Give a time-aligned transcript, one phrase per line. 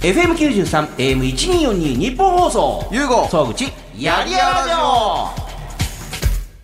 [0.00, 2.88] FM93、AM1242 日本放送。
[2.90, 3.64] ゆうご総口、
[3.98, 5.28] やりやらじょ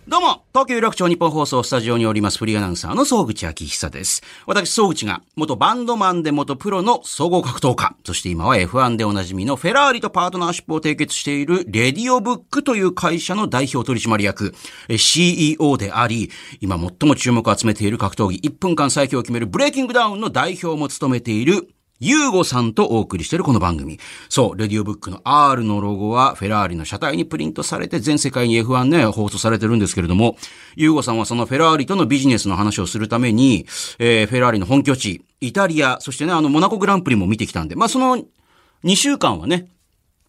[0.07, 4.23] どうも、東京有楽町日本放送スタジオにおりますフリーアナウンサーの総口昭久です。
[4.47, 14.55] 私、総口が元バンドマンで元プロの総合格闘家、そして今は F1 でおなじみのフェラーリとパートナーシップを締結しているレディオブックという会社の代表取締役、
[14.89, 21.69] え CEO であり、今最も注目を集めている格闘技1分間最強を決めるブレイキングダウンの代表も務めている
[21.99, 23.99] ユーゴさんとお送りしているこの番組。
[24.29, 30.37] そう、レディオブックの R のロゴはフェラーリの車体にプリントされて全世界に F1 ね、放送されてるんですけれども、
[30.75, 33.65] ユーゴさんはそのフェラーリとのビジネスの話をするために、
[33.97, 38.23] えーフェラーリの本拠地、イタリア、そしてね、あの、モナコグランプリも見てきたんで、まあ、その
[38.83, 39.67] 2週間はね、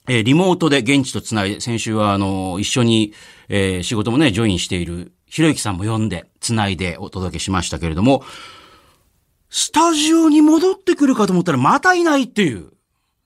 [0.08, 3.12] えーリモートで現地とつないで、先週はあの、一緒に、
[3.50, 8.24] えー仕事もね、ジョインしている、ひろゆきさんも呼んで、つないでお届けしましたけれども、
[9.50, 12.70] スタジオに戻ってくるかと思ったらまたいないっていう。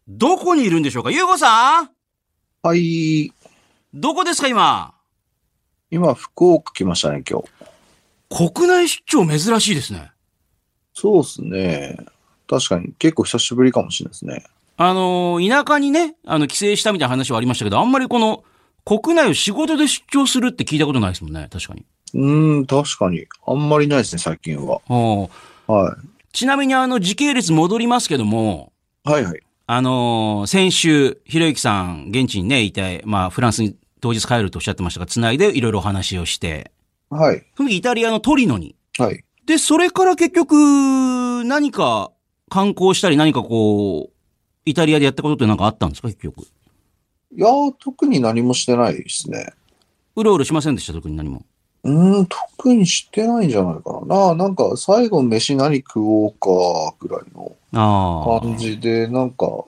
[0.08, 1.10] どこにいるんでしょうか？
[1.10, 1.90] ゆうごさん？
[2.62, 3.32] はい。
[3.94, 4.94] どこですか今？
[5.90, 8.52] 今、福岡来ましたね、今日。
[8.54, 10.10] 国内出張珍しいですね。
[10.94, 11.98] そうですね。
[12.48, 14.44] 確かに、結構久しぶりかもしれないですね。
[14.76, 18.42] あのー、田舎にね、あの、帰省したみたいな話はありましたけど、あんまりこの、
[18.84, 21.48] 国内を仕事で出張するって聞いたことないですもんね。
[21.52, 21.84] 確かに。
[22.14, 23.26] うーん、確かに。
[23.46, 24.80] あんまりないですね、最近は。
[25.66, 25.96] は
[26.32, 28.72] ちなみにあの、時系列戻りますけども、
[29.06, 29.10] い。
[29.10, 29.40] はいはい。
[29.66, 36.72] あのー先週、ひろゆきさん、現地にね、いて、まあ、フランスに当日帰るとおっしゃってましたが、つないでいろいろお話をして、
[37.10, 37.44] はい。
[37.56, 38.74] その時イタリアのトリノに。
[38.98, 39.22] はい。
[39.46, 42.10] で、それから結局、何か
[42.48, 44.12] 観光したり何かこう、
[44.64, 46.42] イタリアでやったことって何かあったんですか、結局？
[46.42, 46.44] い
[47.36, 49.52] やー、特に何もしてないですね。
[50.16, 51.44] うろうろしませんでした、特に何も。
[51.84, 54.16] うーん、特にしてないんじゃないかな。
[54.16, 57.52] なあ、なんか、最後飯何食おうか、ぐらいの。
[58.40, 59.64] 感じで、なんか、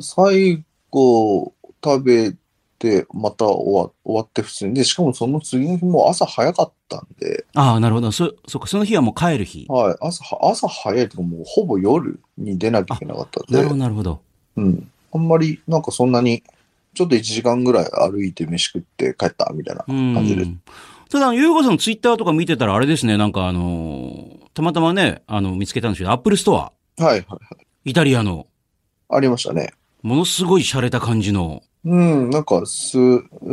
[0.00, 1.52] 最後
[1.84, 2.34] 食べ
[2.78, 4.74] て、また終わ終わって普通に。
[4.74, 8.12] で、しかもその次の日も朝早かったんで、ああ、なるほど。
[8.12, 9.66] そ、そっか、その日はもう帰る日。
[9.68, 14.20] はい、朝、朝早いとかもうほぼ夜に出なきゃいけなかったんでなるほど、、なるほど。
[14.56, 14.90] うん。
[15.12, 16.42] あんまり、なんかそんなに、
[16.94, 20.14] ちょっと1時間ぐらい歩いて飯食って帰ったみたいなうん。
[20.14, 20.46] 感じで。
[21.10, 27.66] ただ、ゆうごさんのツイッターとか見てたらあれですね、なんかあのーたまたまね、あの、見つけたんですけど、アップルストア、はいはいはい。
[27.84, 28.48] イタリアの、
[29.08, 29.72] ありましたね。
[30.02, 32.98] ものすごい洒落た感じの、うん、なんか、す、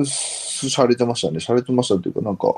[0.04, 1.38] す、洒落てましたね。
[1.38, 2.56] 洒落てましたっていうか、なんか、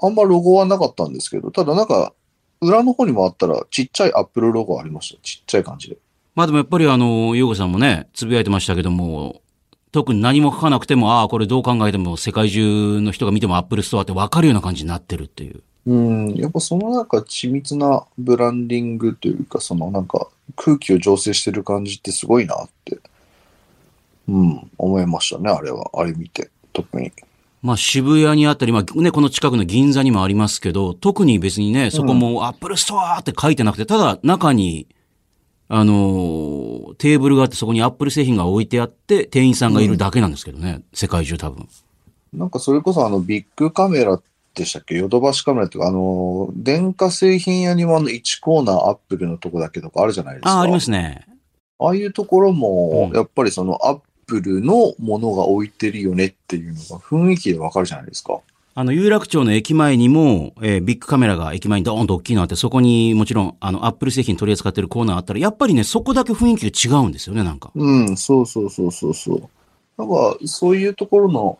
[0.00, 2.12] あんまロゴはなかったんですけど、ただなんか、
[2.60, 5.20] 裏の方にもあったら、ちっちゃいアップルロゴありました。
[5.20, 5.98] ちっちゃい感じで。
[6.36, 9.42] まあでもやっぱりあの、ゆうごさんもね、つぶやいてましたけども、
[9.92, 15.62] 特に何も書かなくても、ああ、これどう考えても世界中の人が見てもアップルストアってわかるような感じになってるっていう。
[15.86, 22.98] うん、やっぱそのなんか緻密なブランディングというか、そのなんか空気を醸成してる感じってすごいなって、
[24.28, 25.90] うん、思いましたね、あれは。
[25.94, 27.10] あれ見て、特に。
[27.62, 34.86] まあ渋谷にあったり、まあね、この近くの銀座にもありますけど、特に別にね、そこもアップルストアって書いてなくて、ただ中に、
[35.68, 41.68] あのーテーブルがあってそこにアップル製品が置いてあって、店員さんがいるだけなんですけどね、世界中多分。
[42.32, 44.20] なんかそれこそあのビックカメラ
[44.54, 44.96] でしたっけ？
[44.96, 50.50] ヨドバシカメラっていうか、あの、電化製品屋にもあの1コーナーアップルのとこだけとかあるじゃないですか。
[50.52, 51.26] ああ、ありますね。
[51.78, 58.40] ああいうところもう、んやっぱりそのアップルのものが置いてるよねっていうのが雰囲気でわかるじゃないですか。
[58.78, 67.72] あの、有楽町の駅前にも、えービッグカメラが駅前にドーンと大きいのあって、そこにもちろん、あの、アップル製品取り扱ってるコーナーあったら、やっぱりね、そこだけ雰囲気が違うんですよね、なんか。
[67.74, 69.42] うん、そうそうそうそうそう。
[69.96, 71.58] なんか、そういうところの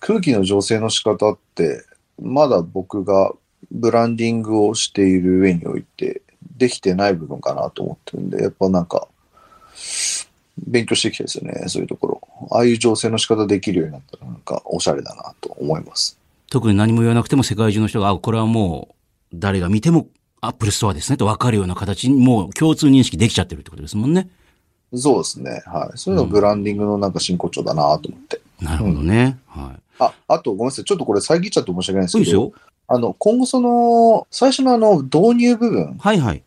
[0.00, 1.82] 空気の醸成の仕方って、
[2.20, 3.32] まだ僕が
[3.70, 6.20] ブランディングをしている上において、
[6.58, 9.08] できてない部分かなと思ってるんで、やっぱなんか、
[10.58, 12.20] 勉強してきたですよね、そういうところ。
[12.50, 16.19] ああいう醸成の仕方できるようになったら、なんか、おしゃれだなと思います。
[16.50, 18.94] 特に何も言わなくても世界中の人が、あ、これはもう、
[19.32, 20.08] 誰が見ても
[20.40, 24.28] アップルストアですねと分かるような形にもう共通認識できちゃってるってことですもんね。
[24.92, 25.62] そうですね。
[25.66, 25.98] はい。
[25.98, 28.40] そういうのがブランディングのなんか真骨頂だなと思って。
[28.60, 29.38] なるほどね。
[29.46, 29.80] はい。
[30.00, 30.84] あ、あとごめんなさい。
[30.84, 32.52] ちょっとこれ遮っちゃって申し訳ないんですけど、そうですよ。
[32.88, 36.42] あの、今後その、最初のあの、導入部分はいはい。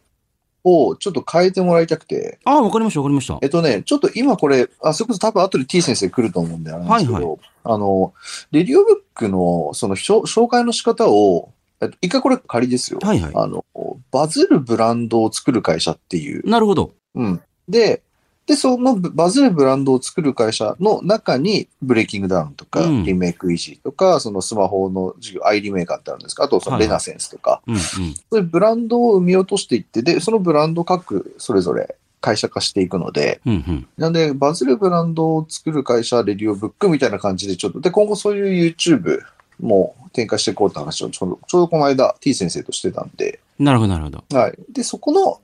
[0.63, 3.38] をちょっと変えてもらいたくて、ああ、わかりましたわかりました。
[3.42, 7.38] えっとね、ちょっと今これ、あ、それこそ多分後で T 先生来ると思うんであれなんですけど、はいは
[7.75, 8.13] あの、
[8.51, 11.51] レディオブックのその紹紹介の仕方を、
[11.81, 13.00] えっと、一回これ仮ですよ。
[13.01, 13.31] はいはい。
[13.36, 13.65] あの、
[14.12, 16.48] バズるブランドを作る会社っていう。
[16.50, 16.92] なるほど。
[17.15, 17.42] うん。
[17.68, 18.01] で、
[18.45, 26.43] で、そのバズるブランドを作る会社の中に、ブレイキングダウンとか、うんリメイクイージーとか、そのスマホの事業、アイリメーカーってあるんですか？
[26.43, 27.61] あと、そのレナセンスとか。
[27.65, 28.01] そ
[28.37, 33.87] ういうブランドを生み落としていって、で、そのブランド各それぞれ会社化していくので、うんうん。
[33.97, 39.19] なんで、バズるブランドを作る会社、レディオブックみたいな感じでちょっと、で、今後そういう YouTube
[39.61, 44.23] も展開していこうって話をちょうど、ちょうどこの間 T 先生としてたんで、なるほど、なるほど。
[44.37, 44.53] はい。
[44.71, 45.39] で、そこの、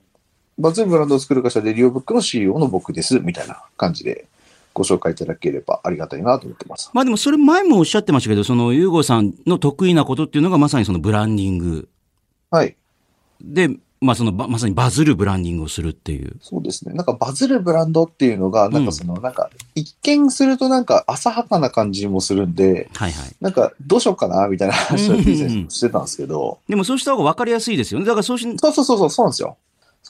[0.60, 4.26] バズるブランドを作る会社、レディオブックの CEO の僕です、みたいな感じで
[4.74, 6.90] ご紹介いただければありがたいなと思ってます。
[6.92, 11.88] まあでもそれ前もおっしゃってましたけど、その、ゆうごさんの得意なことっていうのがまさにそのブランディング
[12.50, 12.76] はい。
[13.40, 13.70] で、
[14.00, 16.36] まあそのば、まさにバズるブランディングをするっていう。
[16.40, 16.94] そうですね。
[16.94, 23.36] なんかバズるブランドっていうのが、なんかその、なんか、一見するとなんか浅はかな感じもするんで、はいはい。
[23.40, 28.06] なんか、どうしようかな、みたいな話をしてたんですけど、でもそうした方が分かりやすいですよね。
[28.06, 29.56] だからそうし、そうそうそうそう、そうなんですよ。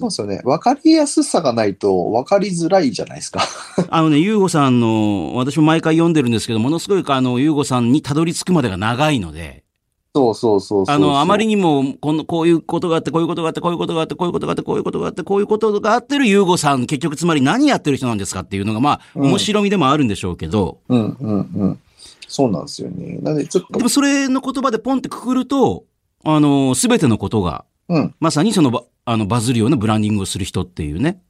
[0.00, 0.40] そうですよね。
[0.44, 3.42] わかりやすさがないと分かりづらいじゃないですか。
[3.90, 9.64] あのね、ゆうごさんの、私も毎回読んでるんですけど、ものすごい、あの、ゆうごさんにたどり着くまでが長いので、
[10.12, 10.84] そうそうそう。
[10.88, 21.80] あの、あまりにも、この、こういうことがあって、こういうことがあって、こういうことがあって、こういうことがあって、こういうことがあって、こういうことがあってるゆうごさん、結局つまり何やってる人なんですかっていうのが、まあ、うん面白みでもあるんでしょうけど、うんうんうん。
[22.26, 23.18] そうなんですよね。
[23.22, 25.84] なんで、ちょっとでも、それの言葉でポンってくくると、
[26.24, 31.20] あの、すべてのことが、うん、まさにそのバ、あの、バズるようなブランディングをする人っていうね。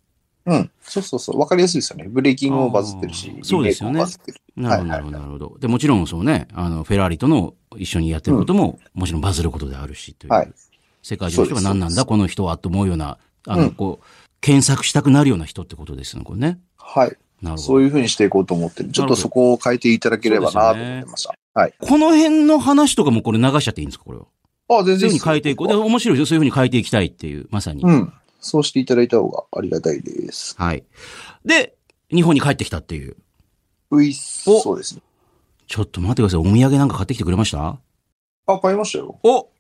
[0.47, 0.71] うん。
[0.82, 1.38] そうそうそう。
[1.38, 2.09] 分かりやすいですよね。
[2.09, 4.05] ブレイキングもバズってるしそうですよね。
[4.56, 5.56] なるほど、なるほど、なるほど。
[5.59, 10.32] で、もちろんそうね、あの、フェラーリとの一緒にやってることも、もちろんバズることであるし、という。
[10.32, 10.53] はい
[11.03, 13.17] 世界中の人が何なんだ、この人は、と思うような、
[13.47, 14.06] あの、うんこう、
[14.43, 16.59] 検索したくなるような人ってことですね、これね。
[16.77, 17.09] はい。
[17.09, 17.17] なる
[17.53, 17.56] ほど。
[17.56, 18.91] そういうふうにしていこうと思ってる。
[18.91, 21.35] ちょっとそこを変えていただければなと思ってました。
[21.55, 21.75] はい。
[21.81, 24.27] この辺の話とかもこれ流しちゃっていいんですか、これは？
[24.70, 25.69] あ、全然そういうふうに変えていこう。
[25.69, 26.26] で、面白いですよ。
[26.26, 27.82] そういうふうに変えていきたいっていう、まさに。
[27.82, 28.12] うん。
[28.38, 30.55] そうしていただいた方がありがたいです。
[30.56, 30.84] はい。
[31.44, 31.75] で、
[32.11, 33.17] 日本に帰ってきたっていう。
[33.90, 34.49] ういっす。
[34.49, 35.02] おそうですね。
[35.67, 36.40] ちょっと待ってください。
[36.40, 37.78] お土産なんか買ってきてくれました？
[38.46, 39.19] あ、買いましたよ。
[39.22, 39.50] お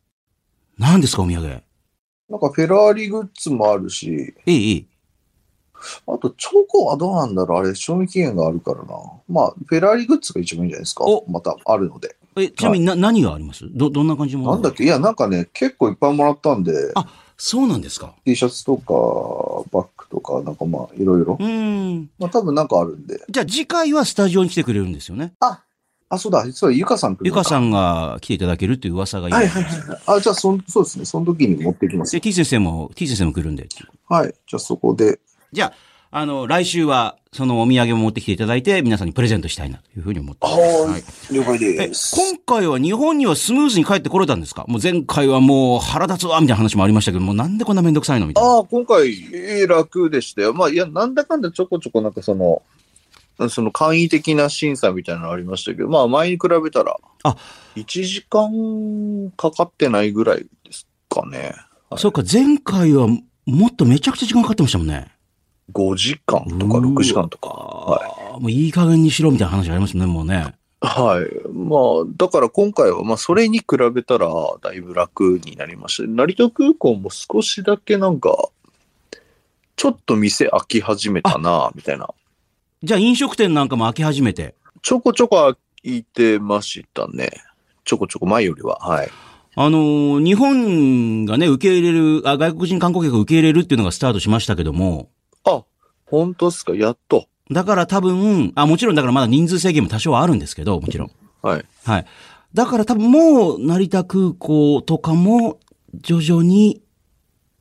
[0.78, 1.62] 何ですか、お土産？
[2.28, 4.88] なんかフェラーリグッズもあるし、いい、いい。
[6.06, 8.94] あとチョコはどうなんだろうあれ、賞味期限があるからな。
[9.28, 11.24] まあ、フェラーリグッズが一番いいんじゃないですかお。
[11.28, 12.16] またあるので。
[12.36, 13.66] え、ちなみにな、何があります？
[13.70, 14.52] ど、どんな感じのもの？
[14.54, 14.84] なんだっけ？
[14.84, 17.06] いや、なんかね、結構いっぱいもらったんで、あ
[17.36, 18.14] そうなんですか。
[18.24, 18.84] T シャツとか、
[19.72, 21.42] バッグとか、なんかまあ、いろいろう。
[21.42, 22.10] ーん。
[22.18, 23.20] まあ、多分なんかあるんで。
[23.30, 25.32] じゃあ次回はスタジオに来てくれるんですよね。
[25.40, 25.62] あ、
[26.18, 29.98] そうだ、実はゆかさんゆかさんが来ていただけるっていう噂が今はいはいはい。
[30.06, 31.04] あ、じゃあそん、そうですね。
[31.06, 32.20] その時に持ってきますで、。
[32.20, 33.66] T 先生も、T 先生も来るんで。
[34.08, 34.34] はい。
[34.46, 35.18] じゃあそこで。
[35.52, 35.72] じゃ
[36.10, 40.58] あ、あの、来週は、そのお土産も持ってきていただいて、皆さんにプレゼントしたいなというふうに思ってます。
[40.58, 42.16] はい了解え、です。
[42.16, 44.64] 今回は日本にはスムーズに帰ってこれたんですか？
[44.66, 48.50] もう前回はもう腹立つわ、みたいな話もありましたけど、もうなんでこんなめんどくさいのみたいな。
[48.50, 50.54] ああ、今回、えー楽でしたよ。
[50.54, 52.62] まあ、いや、なんだかんだちょこちょこなんかその、
[53.48, 57.36] その簡易的な審査みたいなのありましたけど、まあ前に比べたら、あ
[57.76, 61.54] 1時間かかってないぐらいですかね。
[61.90, 63.06] はいそうか、前回は
[63.46, 65.06] もっとめちゃくちゃ時間かかってましたもんね。
[65.72, 67.48] 5時間とかうわ6時間とか。
[67.48, 68.40] はい。
[68.40, 70.54] もういい加減にしろみたいな話ありますね、もうね。
[70.80, 71.48] はい。
[71.52, 71.80] まあ、
[72.16, 74.28] だから今回は、まあ、それに比べたら、
[74.62, 76.08] だいぶ楽になりました。
[76.08, 78.48] 成田空港も少しだけなんか、
[79.76, 82.08] ちょっと店開き始めたな、みたいな。
[82.82, 84.54] じゃあ飲食店なんかも開き始めて。
[84.82, 87.30] ちょこちょこ開いてましたね。
[87.84, 88.78] ちょこちょこ前よりは。
[88.78, 89.10] はい。
[89.56, 95.10] あのー日本がね、受け入れるあ、外国人観光客を受け入れるっていうのがスタートしましたけども、
[95.44, 95.64] あ、
[96.06, 96.74] 本当ですか？
[96.74, 97.26] やっと。
[97.50, 101.10] だから多分、あ、もちろんだからまだ人数制限も多少はあるんですけど、もちろん。
[101.42, 101.64] はい。
[101.84, 102.06] はい。
[102.54, 105.58] だから多分もう成田空港とかも
[105.94, 106.82] 徐々に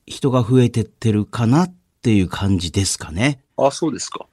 [0.05, 3.41] 人が増えてってるかなっていう感じですかね。
[3.57, 4.27] あ、そうですか。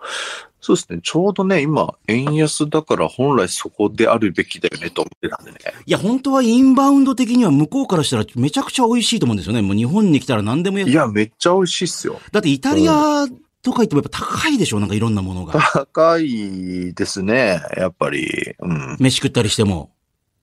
[0.61, 1.01] そうですね。
[1.03, 5.59] ちょうどね、今、円安だから本来そこであるべきだよねと思ってたんでね。
[5.85, 9.63] いや、本当はインバウンド的には向こうからしたらめちゃくちゃ美味しいと思うんですよね。
[9.63, 12.21] もう日本に来たら何でもやいや、めっちゃ美味しいっすよ。
[12.33, 13.27] だってイタリア
[13.67, 14.79] とか行ってもやっぱ高いでしょ？
[14.79, 15.61] なんかいろんなものが。
[15.73, 17.61] 高いですね。
[17.77, 18.55] やっぱり。
[18.61, 18.97] うん。
[19.01, 19.91] 飯食ったりしても。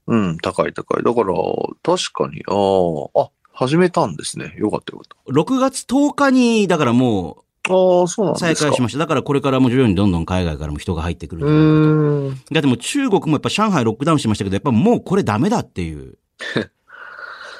[0.06, 1.02] うん、高い高い。
[1.02, 1.34] だから、
[1.82, 4.54] 確かに、ああ、あ、始めたんですね。
[4.58, 7.72] よかったよかっ6月10日に、だからもた。
[7.72, 8.54] ああ、そうなんうですか。
[8.56, 8.98] 再開しました。
[8.98, 12.34] だからこれからも徐々にどんどん海外からも人が入ってくるうーん。
[12.52, 16.18] だってもう中国もやっぱ上海ロックダウンしてましたけど、やっぱもうこれダメだっていう。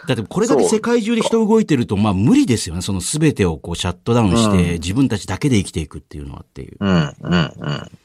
[0.06, 2.82] だってこれだけ世界中で人動いてると、まあ無理ですよね。
[2.82, 6.76] その全てをこうシャットダウンして、うん自分たちだけで生きていくっていうのはっていう。
[6.78, 7.52] うん、うん、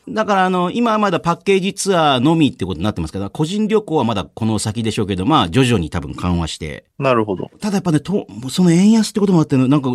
[0.07, 0.13] うん。
[0.13, 6.85] だからあの、今はまだパッケージツアーのみってことになってますけど、個人旅行はまだこの先でしょうけど、まあ徐々に多分緩和して。
[6.99, 7.51] なるほど。
[7.59, 9.91] ただやっぱね、と、その円安ってこともあってね、なんか、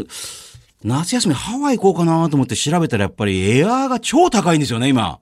[0.84, 5.18] 夏休みハワイ行こうかなと思って調べたらやっぱりエアーが超高いんですよね、今。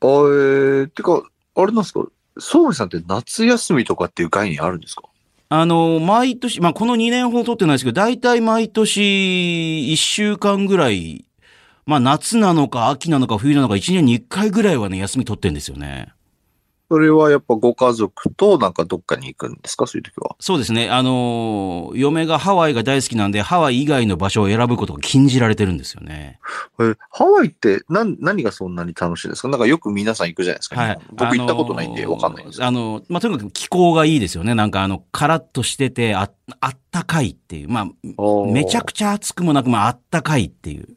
[0.00, 1.22] あえー、てか、
[1.54, 2.06] あれなんですか、
[2.38, 5.02] 総理さんって夏休みとかっていう概念あるんですか？
[5.50, 9.00] あの、毎年、まあ、この2年ほど取ってないですけど、大体毎年
[9.90, 11.24] 1週間ぐらい、
[11.86, 16.12] まあ、夏なのか秋なのか冬なのか1年に1回ぐらいはね、休み取ってんですよね。
[16.90, 19.86] それはやっぱご家族となんかどっかに行くんですか？
[19.86, 20.36] そういう時は。
[20.40, 20.88] そうですね。
[20.90, 26.38] あの、嫁がハワイが大好きなんで、ハワイ以外の場所を選ぶことが禁じられてるんですよね。
[26.80, 29.48] え、ハワイって何、何がそんなに楽しいですか？
[29.48, 30.80] なんかよく皆さん行くじゃないですか。
[30.80, 30.98] はい。
[31.12, 32.66] 僕行ったことないんであのわかんないんですよ。
[32.66, 34.54] あの、まあ、とにかく気候がいいですよね。
[34.54, 36.30] なんかあの、カラッとしてて、あ、
[36.60, 37.68] あったかいっていう。
[37.68, 37.86] まあ、
[38.46, 40.88] めちゃくちちゃ暑くもなく、まあ、あったかいっていう。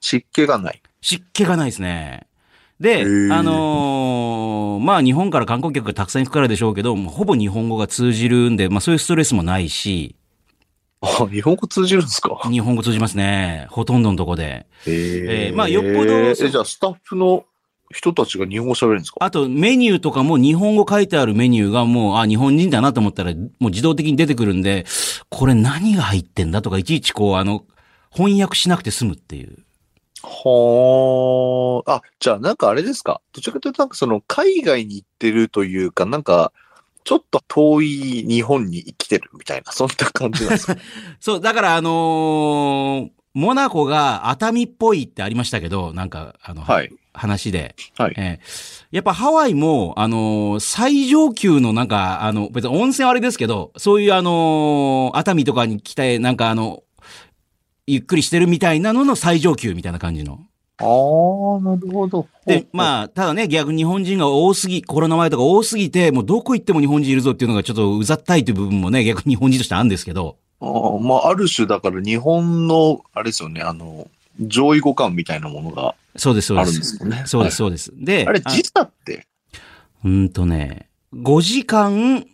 [0.00, 0.82] 湿気がない。
[1.00, 2.26] 湿気がないですね。
[2.80, 10.16] であのーまあ日本から観光客がたくさん行くからでしょうけど、もうほぼ日本語が通じるんで、まあそういうストレスもないし、
[11.02, 12.40] あ、日本語通じるんですか？
[12.50, 13.66] 日本語通じますね。
[13.70, 14.66] ほとんどのとこで。
[14.86, 17.44] ええーまあよっぽどえ、じゃあスタッフの
[17.92, 19.18] 人たちが日本語喋れるんですか？
[19.20, 24.86] あとメニューとかも日本語書いてあるメニューがもう、あ、日本人だなと思ったら、もう自動的に出てくるんで、
[25.28, 27.64] これ何が入ってんだとか、いちいちこう、あの、
[28.10, 29.58] 翻訳しなくて済むっていう。
[30.22, 31.94] はあ。
[31.96, 33.20] あ、じゃあなんかあれですか？
[33.32, 36.52] どちらかというとなんかその海外に行ってるというか、なんか、
[37.04, 37.88] ちょっと遠い
[38.28, 40.76] 日本に生きてるみたいな、そんな感じなんですか？
[41.20, 46.90] そう、だからあのーモナコが熱海っぽいってありましたけど、なんか、あの、はい。
[47.14, 47.76] 話で。
[47.96, 48.14] はい。
[48.16, 56.82] えーやっぱハワイも、あのー最上級のなんか、あの、別に温泉はあれですけど、そういうあのー熱海とかに来て、なんかあの、
[57.86, 60.40] ゆっくりしてるみたいなのの最上級みたいな感じの。
[60.78, 62.26] ああ、なるほど。
[62.46, 70.38] で、まあ、ただね、逆に日本人が多すぎ、コロナ前とか多すぎて、もうどこ行っても日本人いるぞっていうのがちょっとうざったいという部分もね、逆に日本人としてあるんですけど。
[70.60, 74.08] あーまあ、ある種だから日本の、あれですよね、あの、
[74.40, 76.98] 上位互換みたいなものがそうです、そうあるんです。
[76.98, 77.92] そうです、はそうです。
[77.94, 79.26] で、いあれ、時差って、
[80.04, 82.26] うーんとね、5時間、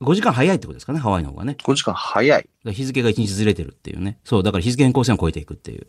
[0.00, 1.56] 5時間早いってことですかね、ハワイの方がね。
[1.62, 2.48] 5時間早い。
[2.64, 4.18] 日付が1日ずれてるっていうね。
[4.24, 5.86] そう、だから日付変更線を超えていくっていう。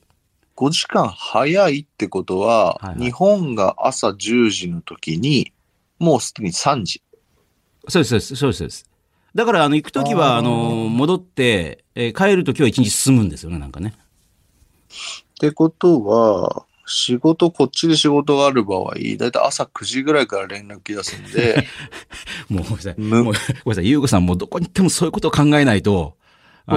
[0.57, 5.53] 5時間早いってことは、はいはい日本が朝10時の時に、
[5.97, 7.01] もうすでに3時。
[7.87, 8.85] そうです、そうです、そうですそうです。
[9.33, 10.51] だから、あの、行くときは、あの、
[10.89, 13.93] 戻って、えー帰るときは1日進むんですよね、なんかね。
[13.97, 21.67] ってことは、仕事、こっちで仕事がある場合、だいたい朝9時ぐらいから連絡来出すんで、
[22.50, 22.95] もう、ごめんなさい。
[22.98, 23.89] むもうごめんなさい。
[23.89, 26.15] ゆうごさん、もうどこに行ってもそういうことを考えないと、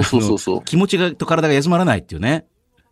[0.05, 2.47] そうそうそう気持ちがと体が休まらないっていうね。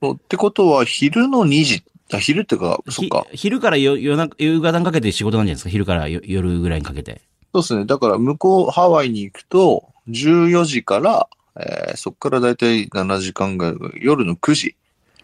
[0.06, 3.26] ってことは、昼の2時、あ昼ってか、そっひか。
[3.32, 5.70] 昼から夜夜中夕方にかけて仕事なんじゃないですか？
[5.70, 7.22] 昼からよ夜ぐらいにかけて。
[7.54, 7.84] そうですね。
[7.86, 11.28] だから、向こう、ハワイに行くと、14時から、
[11.60, 14.74] えーそこからだいたい7時間ぐらい、夜の9時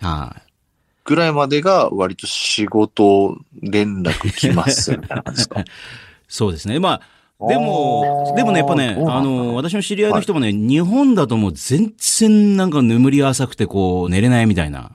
[0.01, 0.48] はい。
[1.09, 5.65] ぐらいまでが、割と仕事連絡来ますみたいな感じですか？
[6.29, 6.79] そうですね。
[6.79, 7.01] ま
[7.41, 14.93] あ、でも、でもね、やっぱね、あの、私の知り合いの人もね、日本だともう全然なんか眠り浅くてこう、寝れないみたいな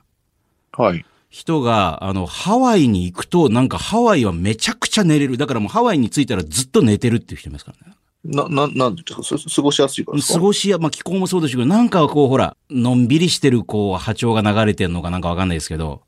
[0.72, 1.04] はい。
[1.32, 5.38] 人が、あの、ハワイに行くと、なんかハワイはめちゃくちゃ寝れる。
[5.38, 7.96] だからもうハワイに着いたらずっと寝てるっていう人いますからね。
[8.24, 10.36] な、な、なんでですかす過ごしやすいからですか？
[10.36, 16.02] 過ごしや、まあ気候もそうですけど、なんかこう、ほら、のんびりしてる、こう、波長が流れてるのかなんかわかんないですけど、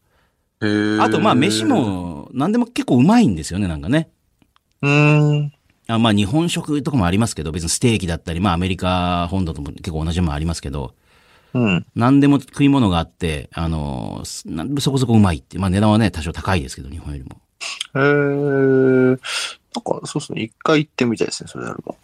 [0.62, 1.66] あとまあ飯。
[1.66, 4.10] も、なんでも結構うまいんですよね、なんかね。
[4.82, 5.54] うーん。
[5.88, 10.96] あまあ日本食とかもありますけど、別にステーキだったり、まあアメリカ本土とも結構同じものありますけど、
[11.54, 11.86] うん。
[11.96, 15.60] 何でも食い物があって、あの、すなんそこそこうまいって。
[15.60, 17.42] まあ値段はね、多少高いですけど、日本よりも。
[17.96, 19.20] へー
[19.76, 20.42] なんか、そうですね。
[20.44, 21.96] 一回行ってみたいですね、それあれば。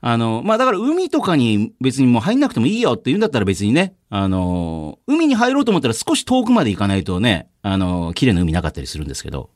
[0.00, 9.50] あの、まあだから海とかに別にもう入んなくてもいいよって言うんだったら別にね、あの、海に入ろうと思ったら少し遠くまで行かないとね、あの、綺麗な海なかったりするんですけど、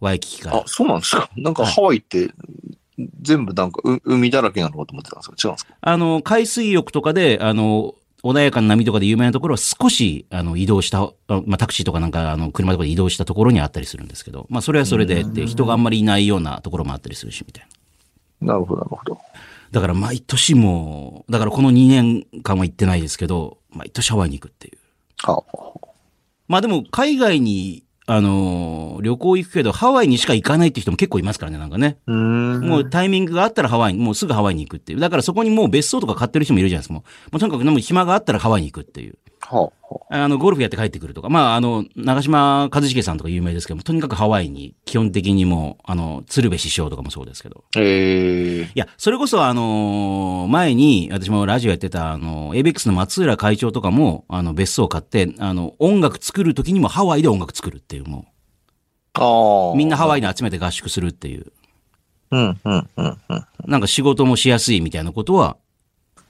[0.00, 0.62] ワイキキからあ、。
[0.66, 1.30] そうなんですか。
[1.36, 2.30] なんかはいハワイって、
[3.22, 5.74] 全部なんかう海だらけなのかと思ってたんですけど、違うんですか？
[5.80, 7.94] あの、海水浴とかで、あの、
[8.24, 11.12] 穏やかな波とかで有名なところは少し、あの、移動した、あ
[11.46, 17.66] まあ、タクシーとかなんか、あの、車とかで移動したところにあったりするんですけど、まあ、それはそれで、で、人があんまりいないようなところもあったりするし、みたい
[18.40, 18.54] な。
[18.54, 19.18] なるほど、なるほど。
[19.70, 24.78] だから、毎年もう、だからこの2年間は行ってないですけど、毎年ハワイに行くっていう。
[25.22, 25.42] は
[26.48, 31.98] まあ、でも、海外に、あの、旅行行くけど、ハワイにしか行かないって人も結構いますからね、なんかね。
[32.06, 32.62] う。
[32.62, 35.00] もうタイミングがあったらハワイに、もうすぐハワイに行くっていう。
[35.00, 36.94] だからそこにもう別荘とか買ってる人もいるじゃないですか。
[36.94, 39.18] もうもうとにかくでも暇があったらハワイに行くっていう。
[39.40, 41.28] はあ、はあの、ゴルフやって帰ってくるとか。
[41.28, 47.64] まあ、あの、長島一茂さんとか有名ですけども、とにかくハワイに、基本的にもう、あの、鶴瓶師匠とかもそうですけど。
[47.76, 47.78] あ。
[47.80, 58.26] ええいや、それこそあのー前に、私もラジオやってた、あの、ABEX の松浦会長とかも、あの、別荘を買って、あの、音楽作る時にもハワイで音楽作るっていう、も
[59.14, 59.72] ああ。
[59.72, 60.20] う、みんなハワイ。
[60.20, 61.52] イに集めて合宿するっていう。
[62.30, 63.46] うん、うん、うん、うん。
[63.66, 65.56] なんか仕事もしやすいみたいなことは、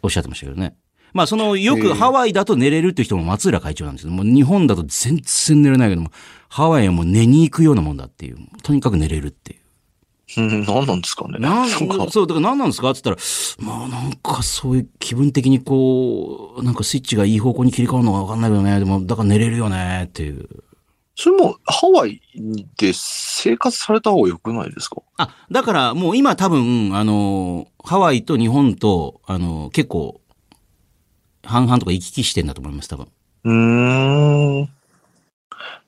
[0.02, 0.76] おっしゃってましたけどね。
[1.12, 6.10] まあその、よくハワイだと寝れるっていう人も松浦会長なんですけど、もう日本だと全然寝れないけども、
[6.48, 8.38] ハワイはもう寝に行くようなもんだっていう。
[8.62, 9.58] とにかく寝れるっていう。
[10.36, 11.38] うん、何なんですかね。
[11.38, 13.22] なんかそう、だから何なんですかって言った
[13.66, 20.46] ら、まあなんかそういう気分的にこう、なんかスイッチがいい方向に切り替わるのかわかんないけどね、でもだから寝れるよねっていう。
[21.16, 22.20] それもハワイ
[22.76, 25.02] で生活された方が良くないですか？
[25.16, 30.20] あ、だからもう今多分、あの、ハワイと日本と、あの、結構、
[31.48, 33.06] 半々とか行き来してんだと思います、多分。
[33.44, 34.68] うーん。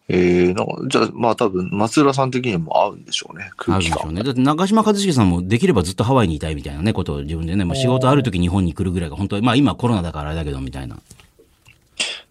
[0.08, 4.08] えー、なんか、じゃあ、まあ多分、松浦さん的にも合うんでしょうね、あ空気感。
[4.08, 4.24] るんでしょうね。
[4.24, 10.98] だって中島一茂さんもできればずっとハワイにいたいみたいなね、ことを自分でね、まあ仕事ある時日本に来るぐらいが本当に、まあ今コロナだからあれだけどみたいな。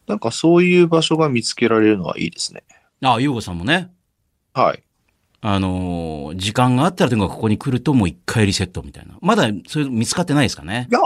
[0.07, 2.63] なんかそういう場所が見つけられるのはいいですね。
[3.01, 3.91] ああ、ゆうごさんもね、
[4.53, 4.83] はい。
[5.41, 9.13] あのー時間があったらとにかくここに来るともう一回リセットみたいな。
[9.21, 10.87] まだそれ見つかってないですかね？
[10.91, 10.93] い。
[10.93, 11.03] や、っ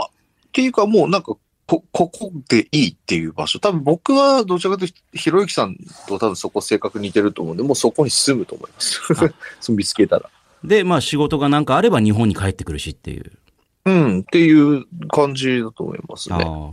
[0.50, 3.58] ていうかもうなんか、こ、ここでいいっていう場所。
[3.58, 5.76] 多分僕はどちらかというと、ひろゆきさん
[6.08, 9.72] と多分そこ性格似てると思うんで、もうそこに住むと思います。
[9.72, 10.30] 見つ けたら。
[10.62, 13.32] で、まあ仕事がなんかあれば日本に帰ってくるしっていう。
[13.86, 16.44] うん、っていう感じだと思いますあね。
[16.46, 16.72] あ。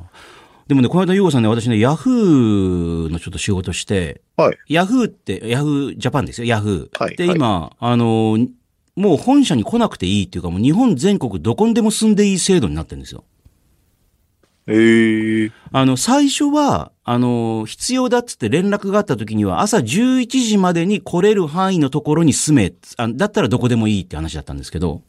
[0.68, 4.58] でもね、この間、ゆうごさんね、私ね、ヤフーのちょっと仕事して、はい。
[4.70, 7.16] ヤフーって、ヤフージャパンですよ、ヤフー。
[7.18, 8.50] で、はいはい今、あのー、
[8.96, 13.26] もう本社に来なくていいっていうか、もう日本全国どこにでも住んでいい制度になってるんですよ。
[14.68, 25.02] えー、あの、最初は、あのー、必要だっつって連絡があった時には、朝11時までに来れる範囲のところに住め、あだったらどこでもいいって話だったんですけど、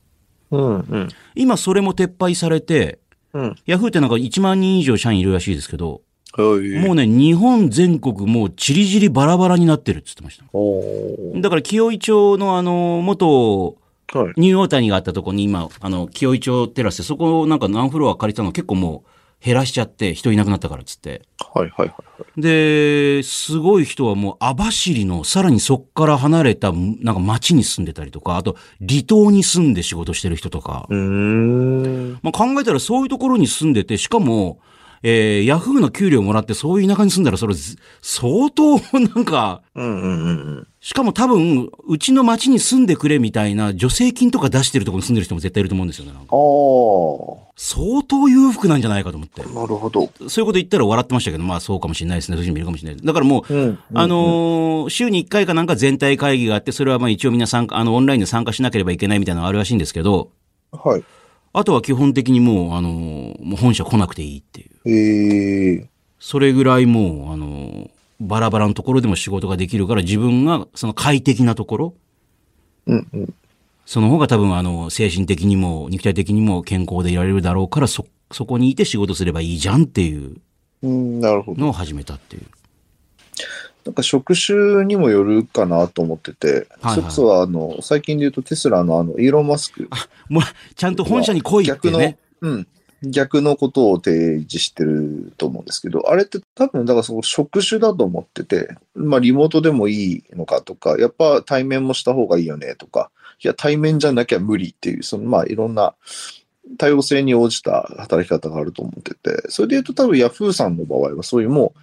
[0.50, 1.08] うん、うん。
[1.34, 2.98] 今それも撤廃されて、
[3.34, 3.56] うん。
[3.66, 6.02] ヤフーってなんか1万人以上社員いるらしいですけど、
[6.34, 6.80] はい。
[6.80, 11.40] もうね、日本全国もうチリチリバラバラになってるって言ってました。
[11.40, 13.76] だから清井町のあの、元
[14.14, 14.32] はい。
[14.36, 19.10] ニューオータニがあったとこに今、あの、清井町テラスでそこをなんか何フロア借りたの結構もう
[19.44, 21.22] 減らしちゃって人いなくなったからっつって。
[21.54, 21.94] はい、はい、は
[22.36, 22.40] い。
[22.40, 30.86] で、すごい人はもう網走のさらにそっから離れたなんか町に住んでたりとか、あと離島に住んで仕事してる人とか。
[30.88, 32.12] うーん。
[32.22, 34.60] まあ、考えたらそういうところに住んでて、しかも、
[35.02, 40.68] えー、ヤフーの給料もらってそういう田舎に住んだらそれず相当なんか、うん、うん、うん。
[40.80, 46.12] しかも多分、うちの町に住んでくれみたいな助成金とか出してるところに住んでる人も絶対いると思うんですよね。
[46.12, 46.30] なんか
[47.56, 49.42] 相当裕福なんじゃないかと思って。
[49.42, 50.10] なるほど。
[50.28, 52.36] そういうこと言ったら笑ってましたけど、まあそうかもしれないですね。
[52.36, 53.06] そういう人もいるかもしれないです。
[53.06, 53.78] だからもう、うん。
[53.94, 60.30] あのー週に1回かなんか全体会議があって、それはまあ一応みんな参加、あの、オンラインで参加しなければいけないみたいなのがあるらしいんですけど、
[60.72, 61.04] はい。
[61.52, 64.70] あとは基本的にもう、あのーもう本社来なくていいっていう。
[64.90, 65.88] ええ
[66.18, 71.94] それぐらいもう、あのーバラバラのところでも仕事ができるから、自分がその快適なところ、
[72.86, 73.34] うん、うん。
[73.84, 80.36] その方が多分あの、精神的にも肉体的にも健康でいられるだろうから、そ、そこにいて仕事すればいいじゃんっていう
[80.82, 81.60] うん、なるほど。
[81.60, 82.42] のを始めたっていう。
[83.84, 89.88] なんか職種にもよるかなと思ってて、はいはいそれこそあの、最近で言うとテスラのあの、イーロン・マスク。
[90.28, 90.42] もう、
[90.74, 92.18] ちゃんと本社に来いって逆の、ね。
[92.40, 92.66] うん。
[93.04, 103.10] 逆のことを提示してると思うんですけど、あれって多分、だからその職種だと思ってて、まあリモートでもいいのかとか、やっぱ対面もした方がいいよねとか、
[103.42, 105.94] いや対面じゃなきゃ無理っていう、そのまあいろんな
[106.78, 111.80] 多様性に応じた働き方があると思ってて、それで言うと多分ヤフーさんの場合はそういうもう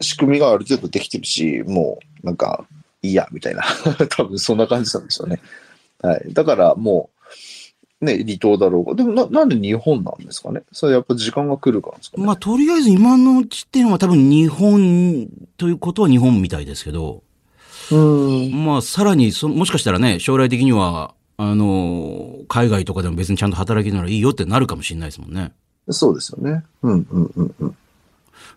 [0.00, 2.64] 仕組みがある程度できてるし、もうなんか
[3.02, 3.62] いいやみたいな、
[4.10, 5.40] 多分そんな感じなんですよね。
[6.02, 6.32] はい。
[6.32, 7.10] だからも
[8.00, 8.94] う、ね、離島だろうが。
[8.94, 10.62] でもな、なんで日本なんですかね？
[10.72, 12.24] それやっぱ時間が来るからですかね？
[12.26, 17.22] まあ、とりあえず今のうちっていうのは多分日本ということは日本みたいですけど、
[17.90, 18.64] うん。
[18.64, 25.52] まあ、さらにそ、もしかしたらね、将来的には、あの、海外とかでも別にちゃんと働けるならいいよってなるかもしれないですもんね。
[25.90, 26.62] そうですよね。
[26.82, 27.76] うんうんうんうん。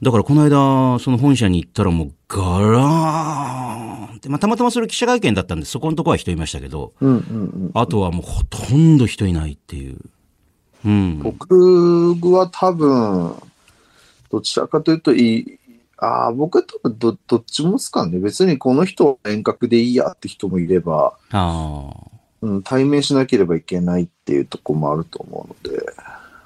[0.02, 7.20] だからこの間、その本社に行ったらもうガラーンって、まあ、たまたまそれ記者会見だったんで、そこのとこは人いましたけど、うんうんう
[7.68, 7.72] ん。
[7.74, 9.98] あとはもうほとんど人いないっていう。
[10.86, 11.20] うん。
[11.20, 13.36] 僕は多分、
[14.30, 15.60] どちらかというといい、
[15.98, 18.20] ああ、僕は多分どどっちもですかね。
[18.20, 22.14] 別にこの人は遠隔でいいやって人もいれば、ああ。
[22.42, 25.82] うん、対面しなければいけないっていうところもあると思うので、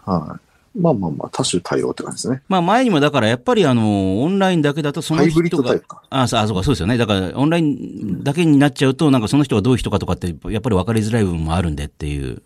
[0.05, 0.46] はい。
[0.77, 2.43] まあまあまあ、多種多様って感じですね。
[2.47, 6.03] まあ前にもだからやっぱりあの、オンラインだけだとそのハイブリッ人がドタイプか。
[6.09, 6.97] ああ、そうか、そうですよね。
[6.97, 12.43] だから、オンラインだけになっちゃうと、なんかその人がどういう人かとかって、やっぱり分かりづらい部分もあるんでっていう。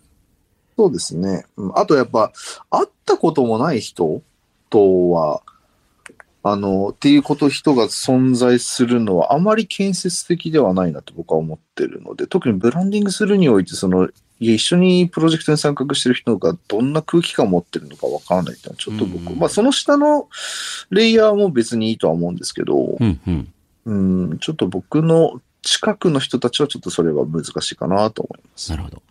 [0.78, 1.44] そうですね。
[1.56, 2.32] うんあとやっぱ、
[2.70, 4.22] 会ったこともない人
[4.70, 5.42] とは、
[6.44, 14.08] あの、っていうこと、人が存在するのはあまり建設的ではないなと僕は思ってるので、特にブランディングするにおいて、その、
[14.40, 20.28] 一緒にプロジェクトに参画してる人がどんな空気感を持ってるのかわからないっていうのは、ちょっと僕、うんまあその下の
[20.90, 23.52] レイヤーも別にいいとは思うんですけど、うんうん。
[23.84, 23.94] う
[24.34, 28.70] ん、ちょっと僕の近くの人たちはちょっとそれは難しいかなと思います。
[28.70, 29.02] なるほど。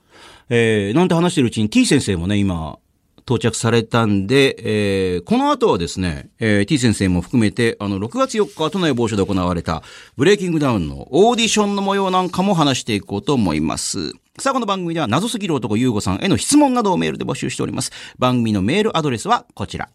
[0.49, 2.77] えー、なんて話してるうちに T 先生もね、今、
[3.25, 9.83] 到着されたんで、えー、この後はですね、えー、T 先生も含めて、あの、6月4日、都内某所で行われた、
[10.17, 14.13] ブレイキングダウンのオーディションの模様なんかも話していこうと思います。
[14.39, 17.91] さあ、この番組では、謎すぎる男、ゆうごさんへの質問などをメールで募集しております。
[18.17, 19.89] 番組のメールアドレスはこちら。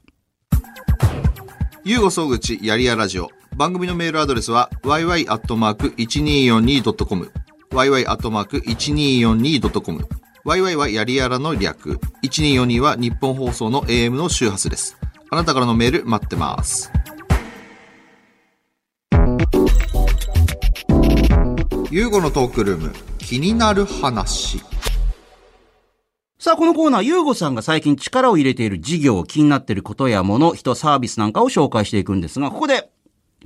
[1.84, 3.30] ゆうご総口やりやラジオ。
[3.56, 7.32] 番組のメールアドレスは yy.1242.com。
[7.70, 10.25] yy.1242.com。
[10.54, 11.98] Yy はやりやらの略。
[12.22, 14.96] 1242は日本放送の AM の周波数です。
[15.30, 16.92] あなたからのメール待ってます。
[21.90, 22.92] ゆうごのトークルーム。
[23.18, 24.62] 気になる話。
[26.38, 32.88] さあ、このコーナー、ゆうごさんが最近力を入れている事業、気になっていることやもの、人、サービスなんかを紹介していくんですが、ここで、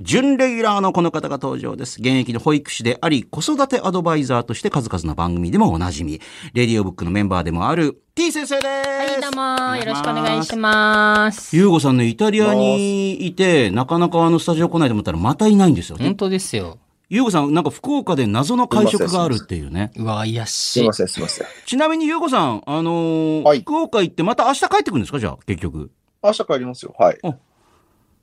[0.03, 1.99] 準レギュラーのこの方が登場です。
[1.99, 6.19] 現役の保育士であり、子育てアドバイザーとして数々の番組でもおなじみ、
[6.53, 8.65] レディオブックのメンバーでもある T 先生です。
[8.65, 11.55] はい、どうもよろしくお願いします。
[11.55, 16.15] ゆうごさんね、イタリアにいて、なかなかあのスタジオ来ないと思ったらまたいないんですよね本。
[16.15, 16.79] 当ですよ。
[17.09, 19.91] ゆうごさん、なんか福岡で謎の会食があるっていうね。
[19.97, 20.93] うわ、いやしすいま。
[20.93, 21.47] せん、すいません。
[21.65, 25.19] ちなみにゆうごさん、あのーはい福岡行ってまた明日帰ってくるんですか？
[25.19, 25.91] じゃあ、結局。
[26.23, 26.95] 明日帰りますよ。
[26.97, 27.19] はい。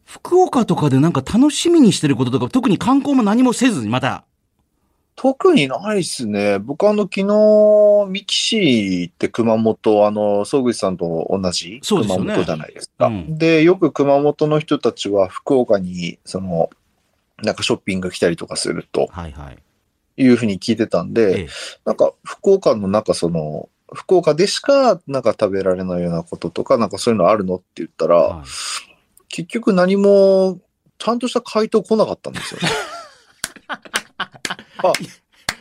[0.08, 4.24] 福岡とかでなんか楽しみにしてることとか、特に観光も何もせずに、また。
[5.16, 6.58] 特にないっすね。
[6.58, 13.08] 僕あの、昨日、三木市って熊本、あの、総口さんと同じ熊本じゃないですか。
[13.08, 16.70] うんで、よく熊本の人たちは福岡に、その、
[17.42, 19.58] なんかショッピング来たりとかするとはいはい。
[20.16, 21.48] いうふうに聞いてたんで、ええ
[21.84, 28.87] なんか福岡のなんかその、福岡でしかなんか食べられないようなこととか、なんかそういうのあるのって言ったら、はい
[29.28, 30.60] 結局何も
[30.98, 32.68] ちゃんとした回答来なかったんですよね。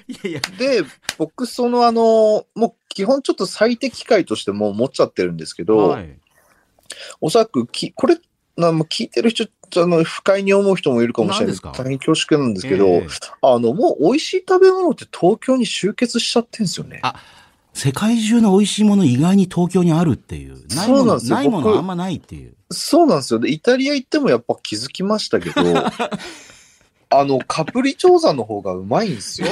[0.08, 0.84] いやいや、で、
[1.18, 6.18] 僕、そのあの、もう基本ちょっと最適解としてもう持っちゃってるんですけど、はい。
[7.20, 8.18] おそらくき、これ、
[8.56, 11.74] な聞いてる人、あの、不快に思う人もいるかもしれない何ですか？
[11.76, 13.08] 大変恐縮なんですけど、ええ
[13.42, 17.00] あの、もう美味しい食べ物って東京に集結しちゃってんですよね。
[17.04, 17.22] あ
[17.78, 20.66] 世界中の美味しいもの意外に東京にあるっていう。
[20.76, 22.56] ないものそうなんですよないもの僕あんまないっていう。
[22.72, 23.40] そうなんですよ。
[23.40, 25.62] で、イタリア行ってもやっぱ気づきましたけど、
[27.12, 29.48] あの、カプリチョーザの方がうまいんですよ。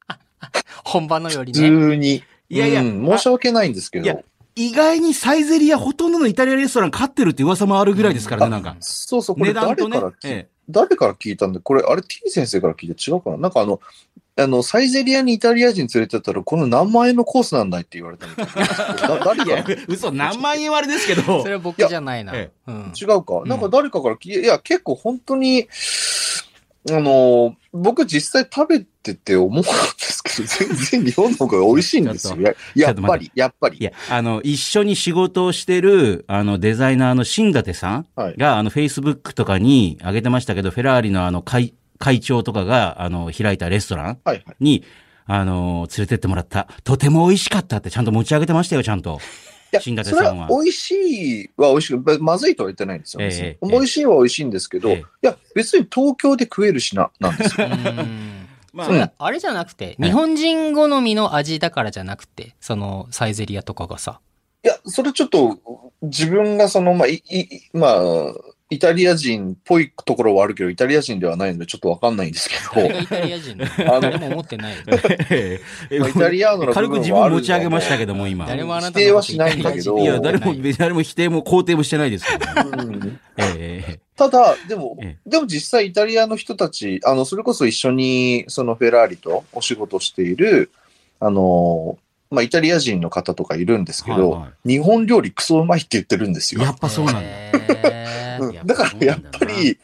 [0.84, 1.68] 本場のより普ね。
[1.68, 2.22] 通に。
[2.50, 4.22] いやいやうん申し訳ないんですけど。
[4.54, 8.76] 意外にサイゼリアほとんどのイタリアレストラン勝ってるって噂もあるぐらいですからね、なんか。
[8.80, 10.12] そうそう、これ誰から。
[10.70, 13.36] 誰から聞いたんで、これ、あれ T 先生から聞いて違うかな？
[13.38, 13.80] なんかあの、
[14.38, 19.18] あの、サイゼリアにイタリア人連れてったら、この何万円のコースなんだいって言われたみたいな。
[19.18, 21.48] だ誰や嘘、何万円割れですけどそ。
[21.48, 22.32] れは僕じゃないな。
[22.34, 22.92] えうん。
[23.00, 25.66] 違うかなんか誰かから聞いて、いや、結構本当に、
[26.90, 30.46] あの、僕実際食べてて思うんですけど、
[30.88, 32.40] 全然日本の方が美味しいんですよ。
[32.40, 33.78] ややっぱり、やっぱり。
[33.78, 44.56] いや、あの、一緒に仕事をしてる、あの、デザイナーの新舘さんはいが、あの、Facebook とかに上げてましたけど、フェラーリのあの、会、会長とかが、あの、開いたレストランはいはい。
[44.60, 44.84] に、
[45.26, 46.68] あの、連れてってもらった。
[46.84, 49.20] とても美味しかったってちゃんと持ち上げてましたよ、ちゃんと。
[49.72, 50.90] いや、新舘それさんはは美味し
[51.42, 53.22] いは美味しく、ままずいとは言ってないんですよ。
[53.22, 57.66] ええ別にええ美味しいは美味しいんですけど、ええいや、別に東京で食えるしな、なんですよ。
[57.66, 64.20] うんまそれはあれじゃなくて、日本人好みの味だからじゃなくて、そのサイゼリアとかがさ。
[64.64, 65.58] いや、それちょっと、
[66.02, 68.34] 自分がその、まあ、い、い、まあ、
[68.70, 73.56] イタリア人っぽいところはあるけど、イタリア人ではないので、ちょっとわかんないんですけど イタリア人
[74.00, 74.82] 誰も思ってないよ。
[75.30, 78.46] ええまあイタリアーノの軽く自分持ち上げましたけども、今。
[78.46, 82.72] 誰もあなた否定はしないんだけどいや、誰も、誰も否定も肯定もしてないですけど、ね。
[82.76, 90.72] うんええただ、でもえ、でも実際イタリアの人たち、あの、それこそ一緒に、そのフェラーリとお仕事している、
[91.20, 91.98] あの、
[92.30, 96.62] まあ、イタリア人の方とかいるんですけど、はいは日本料理クソうまいって言ってるんですよ。
[96.62, 97.20] やっぱそうなんだ。
[98.40, 99.78] うんだからやっぱり、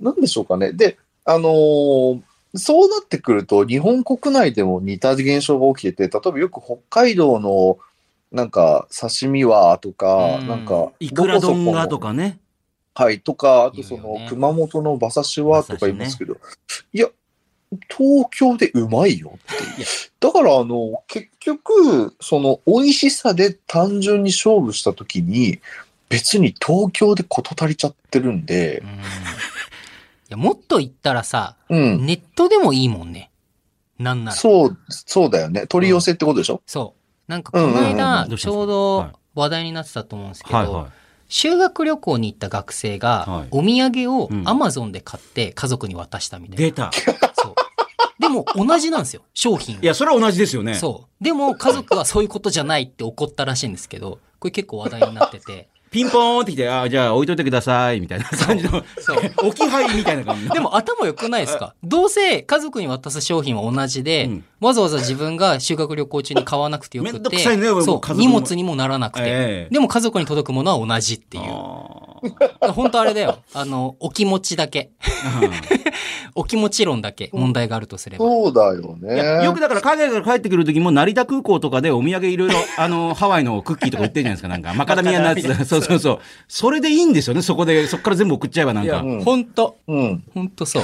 [0.00, 0.72] なんでしょうかね。
[0.72, 2.22] で、あのー
[2.54, 7.78] そうなってくると、日本国内でも似た現象が起きてて、例えばよく北海道の、
[8.30, 12.38] なんか、刺身はとか、うんなんか、いくら丼がとかね。
[12.94, 16.36] はい、とか、あとその、熊本の馬刺しはとか言いますけど、
[16.92, 17.08] いや、
[17.88, 19.84] 東京でうまいよって。
[20.20, 25.58] だから、あの、結局、その、美味しさで単純に勝負したときに、
[26.12, 28.92] 別に東京で事足りちゃってるんでうん、い、
[30.28, 32.06] や、もっと言ったらさ、うん。
[32.06, 33.30] ネットでもいいもんね。
[33.98, 34.36] なんなら。
[34.36, 35.66] そう、そうだよね。
[35.66, 37.30] 取り寄せってことでしょ、そう。
[37.30, 40.88] なんかこのうんうんうん間、ちょうどはい話題になってたと思うんですけど、はいは
[41.28, 46.50] 修学旅行に行った学生がはい、お土産をうんアマゾンで買って家族に渡したみい。
[46.50, 46.82] たい出た。
[46.84, 46.92] な。
[47.34, 47.54] そう。
[48.20, 50.74] でも同じなんですよ、商品いや、それは同じですよね。
[50.74, 51.24] そう。
[51.24, 55.68] でも家族はそういうことじゃないって怒ったらしいんですけど、これ結構話題になってて。
[55.92, 59.18] ピンポーンって来て、あじゃあ置いといてください、みたいな感じの、そう。
[59.48, 60.54] 置き配みたいな感じの。
[60.54, 61.74] でも頭良くないですか？
[61.84, 71.44] どうせ家族に渡す商品は同じで、うんわざわざ自分が修学旅行中に買わなくてよくて、くさいねそう荷物にもならなくて、ええでも家族に届くものは同じっていう。
[72.60, 73.38] あ本当あれだよ。
[73.52, 74.90] あの、お気持ちだけ。
[75.00, 75.92] ー
[76.34, 78.24] お気持ち論だけ問題があるとすれば。
[78.24, 79.44] そうだよね。
[79.44, 84.72] よくだから海外から帰ってくる時も成田空港とかでお土産いろいろ、あの、ハワイのクッキーとか売ってるじゃないですか、なんか。
[84.78, 85.38] マカダミアのやつ。
[85.38, 86.18] マカダミアのやつそうそうそう。
[86.48, 89.00] それでいいんですよね、そこで、そこから全部送っちゃえばなんいや、か。
[89.02, 90.24] うん本当うん。
[90.32, 90.82] 本当そう。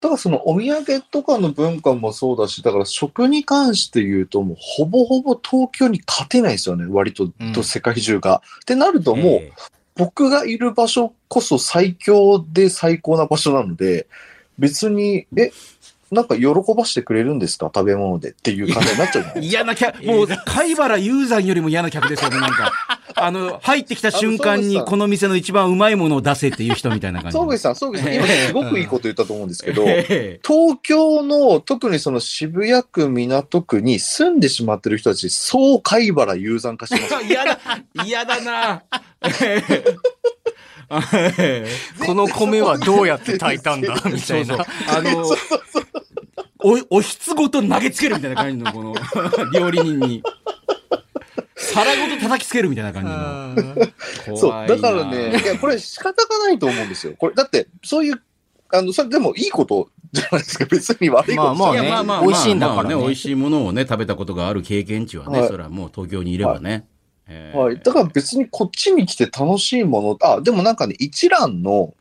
[0.00, 8.42] だからそのお土産とかの文化もそうだし、だから食に関して言うともうほぼほぼ東京に勝てないですよね、割と、うんと世界中が。
[8.62, 9.52] ってなるともう、え。
[9.96, 14.06] 僕がいる場所こそ最強で最高な場所なので、
[14.56, 15.50] 別に、え、
[16.10, 17.70] なんか喜ばしてくれるんですか？
[17.74, 22.72] 食べ物でっていう感じになっちゃうじゃないえ嫌な客、 もう、貝原雄山よりも嫌な客ですよね、なんか。
[23.20, 27.36] あの、入ってきた瞬間にあのそうですこの店の一番うまいものを出せっていう人みたいな感じ。
[27.36, 37.24] 総口さん、総口さん、今すごくいいこと言ったと思うんですけど、ええ東京の特にその渋谷区、港区に住んでしまってる人たち、そう貝原雄山化してます。
[37.26, 37.58] 嫌だ、
[38.04, 38.82] 嫌だな。
[42.06, 43.94] この米はどうやって炊いたんだ？
[44.06, 44.56] みたそうそういな。。
[46.60, 48.94] お、おひつごと投げつけるみたいな感じの、この、
[49.52, 50.22] 料理人に。
[51.56, 53.04] 皿ごと叩きつけるみたいな感
[53.56, 54.36] じの。
[54.36, 54.66] そう。
[54.66, 57.14] だからね、いや、これ仕方がないと思うんですよ。
[57.18, 58.22] これ、だって、そういう、
[58.72, 60.64] あの、それでもいいことじゃないですか。
[60.70, 61.90] 別に悪いことじゃない。
[61.90, 66.86] まあまあまあまあ美味しいんだからねまあ美味しいものをね、食べたことがある経験値はね、はいそれはもう東京にいればね。
[67.28, 67.78] ええはい。
[67.78, 71.94] だから別にこっちに来て楽しいもの、あ、でもなんかね、一蘭の、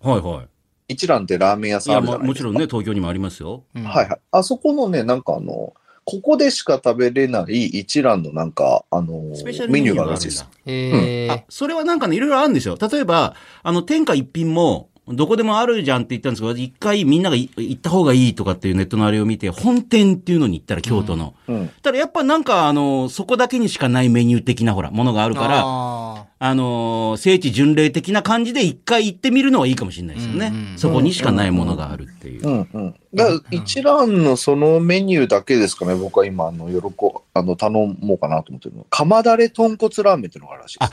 [0.00, 0.48] はいはい。
[0.90, 2.48] 一蘭ってラーメン屋さんあるじゃないですか。
[2.48, 3.62] まあもちろんね、東京にもありますよ。
[3.74, 4.20] うんはいはい。
[4.32, 5.72] あそこのね、なんかあの、
[6.04, 10.46] ここでしか食べれない一蘭のなんか、あのスペシャルメニューメニューがあるらしいです。。
[10.66, 12.76] えあ、それはなんかね、いろいろあるんですよ。
[12.80, 21.34] 例えば、あの、天下一品も、どこでもあるじゃんって言ったんですけど、一回みんながい行った方がいいとかっていうネットのあれを見て、本店っていうのに行ったら京都の。
[21.48, 21.70] うん。
[21.82, 30.46] ただやっぱなんかあの、そこだけにしかないメニュー的なほら、ものがあるから、ああの、聖地巡礼的な感じで一回行ってみるのはいいかもしれないですよね。
[30.46, 32.48] うんうんそこにしかないものがあるっていう。
[32.48, 32.94] うんうん。
[33.12, 38.86] だから一蘭のそのメニューだけですかね、僕は今、あの、喜、あの、頼もうかなと思ってるの。
[38.88, 40.92] 釜だれ豚骨ラーメンっていうのがあるらしいです。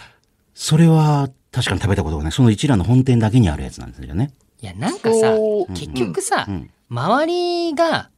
[0.53, 2.31] それは確かに食べたことがない。
[2.31, 4.31] その一覧の本店だけにあるやつなんですよね。
[4.61, 5.33] いや、なんかさ、
[5.73, 6.69] 結局さ、うん。
[6.89, 8.11] 周りが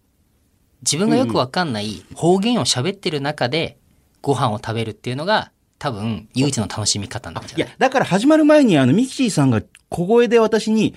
[0.81, 3.77] 自分がよくわかんない方言を喋ってる中で
[4.21, 7.67] ご飯を食べるっていうのが多分唯一の楽しみ方なんじゃない？
[7.67, 10.95] いや、だから始まる前にあの、ミキシーさんが小声で私に、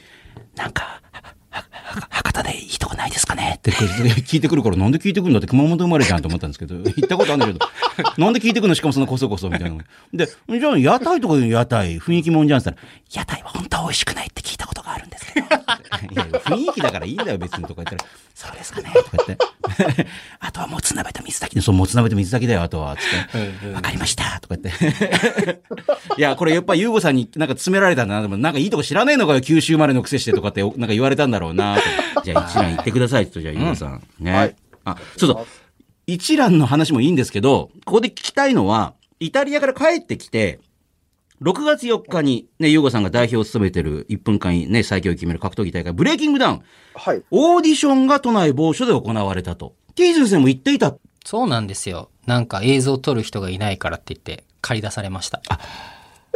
[0.56, 1.66] なんか、ははは
[2.10, 3.54] 博多でいいとこないですかね？
[3.58, 7.58] って聞いてくるから、なんで聞いてくるんだって熊本生まれじゃんと思ったんですけど、 行ったことあるんだけど、
[8.18, 9.84] なんで聞いてくるのしかもそのこそこそみたいな。
[10.12, 12.70] で、じゃあ屋台とかで屋台、雰囲気もんじゃんって
[13.10, 15.46] 言ったら、屋台は本当は美味しくないって聞いたことがあるんですけど。
[16.12, 19.38] いや、雰囲気だからいいんだよ別にとか言ったら、そうですかねとか言っ
[19.96, 20.06] て。
[20.40, 23.02] あとはもつ鍋と水炊きで、そう、もつ鍋と水炊きだよ、あとは、つっ
[23.62, 23.72] て。
[23.74, 25.62] わかりましたとか言って。
[26.18, 28.22] いや、これやっぱユーゴさんになんか詰められたんだな。
[28.22, 31.81] でもなんかいいとこ知らねえのかよ、九州生まれのくせしてとかって、なんか言われたんだろうなと。
[32.24, 34.02] じゃあ一覧行ってくださいと、じゃあユーゴさん。
[34.18, 34.32] ね。
[34.32, 35.46] はいあ、そうそう。
[36.06, 40.58] 一覧の話もいいんですけど、ここで聞きたいのは、イタリアから帰ってきて、
[41.40, 46.62] 6月4日にね、ユーゴさんが代表を務めてる1分間ね、最強を決める格闘技大会、ブレイキングダウン。
[46.94, 47.22] はい。
[47.30, 49.74] オーディションが都内某所で行われたと。
[49.94, 50.96] T 先生も言っていた。
[51.24, 52.10] そうなんですよ。
[52.26, 55.42] なんか映像を撮る人がいないからって言って借り出されました。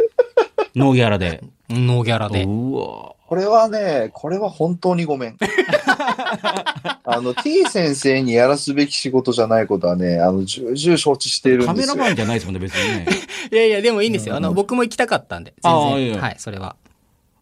[0.75, 1.43] ノーギャラで。
[1.69, 2.43] ノーギャラで。
[2.43, 5.37] うわこれはね、これは本当にごめん。
[7.03, 11.95] あの、T 先生にやらすべき仕事じゃないことはね、あの、重々承知しているんカですよ。
[11.95, 13.05] メラマンじゃないですもんね、別にね。
[13.51, 14.35] いやいや、でもいいんですよ。
[14.35, 15.53] あの、僕も行きたかったんで。
[15.61, 15.81] 全然。
[15.81, 16.77] ああいいよはい、それは。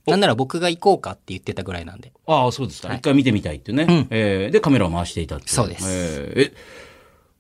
[0.08, 2.12] なんなら僕が行こうかって言ってたぐらいなんで。
[2.28, 2.90] ああ、そうですか。
[2.90, 3.86] はい一回見てみたいってね。
[3.88, 6.54] うんえーで、カメラを回していたっていそうですえーえ、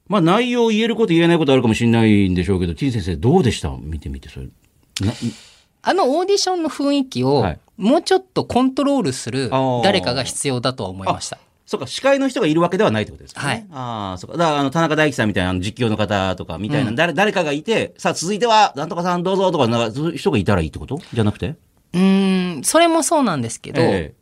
[0.07, 3.75] まあ内容言えること言えないことあるかもしれないんでしょうけど、T 先生どうでした？
[3.81, 4.45] 見てみて、それ。
[5.01, 5.11] な
[5.85, 7.59] あのオーディションの雰囲気をはい。
[7.77, 9.49] もうちょっとコントロールする
[9.83, 11.37] 誰かが必要だとは思いました。
[11.65, 13.47] そうか、司会の人がいるわけではないってことですかね。
[13.47, 13.65] はい。
[13.71, 14.37] ああ、そうか。
[14.37, 16.95] だから、あの、田中大樹さんみたいなあの実況の方とか、みたいな、うん。
[16.95, 21.01] 誰、誰かがいて、さあ、続いては、なんとかさんどうぞとか、なんか、そういう人がいたらいいってこと？
[21.11, 21.55] じゃなくて？
[21.93, 24.13] うーん、それもそうなんですけど、え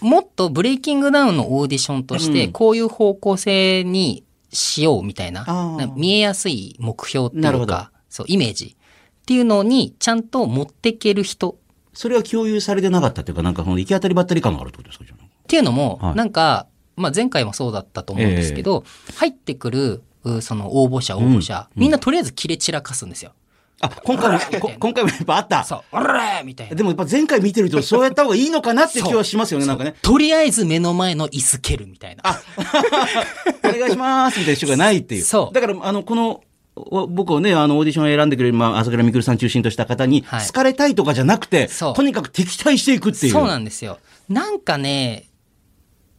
[0.00, 2.52] もっとブレイキングダウンのオーディションとして、うん。
[2.52, 5.76] こういう方向性にしようみたいな、あー。
[5.76, 8.76] な見えやすい目標ってないうか、そう、イメージ
[9.24, 11.56] っていうのにちゃんと持っていける人
[11.94, 18.84] それは共有されてなかったっていうか、なんか、この行き当たりばったり感があるってことですかっていうのも、はいなんか、まあ、前回もそうだったと思うんですけど、
[19.16, 23.32] 入ってくる、うその応募者、応募者、うんみんなとりあえず切れ散らかすんですよ。
[23.80, 25.64] あ、今回も、 こ今回もやっぱあった。
[25.64, 26.74] そう、おらーみたいな。
[26.74, 29.94] でもやっぱ前回見てるとそうやった方がいいのかなって気はしますよね、なんかね。
[30.02, 32.22] とりあえず目の前の椅子蹴るみたいな。
[33.64, 35.24] お願いしますみたいな人がないっていう。
[35.24, 36.42] そうだから、あの、この、お
[36.74, 43.32] 僕をね、あの、オーディションを選んでくれる、まあ、朝倉未来さん中心とした方に、はい好かれたいとかじゃなくて、そうとにかく敵対していくっていう。
[43.32, 43.98] そうなんんですよ。
[44.28, 45.26] なんかね、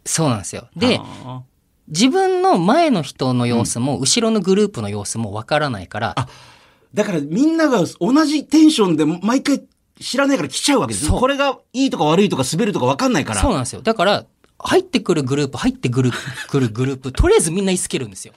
[0.05, 0.69] そうなんですよ。
[0.75, 1.41] で、あ
[1.87, 6.27] 自分の前の人の様子も、後ろのグループの様子もわからないから、ー
[6.93, 9.61] だからみんなが同じテンションで毎回
[9.99, 13.41] 知らないから来ちゃうわけですこれがいいとか悪いとか滑るとか分かんないから。
[13.41, 13.81] そうなんですよ。
[13.81, 14.25] だから、
[14.57, 16.11] 入ってくるグループ、入ってくる、
[16.47, 18.33] くるグループ、とりあえずみんな椅子蹴るんですよ。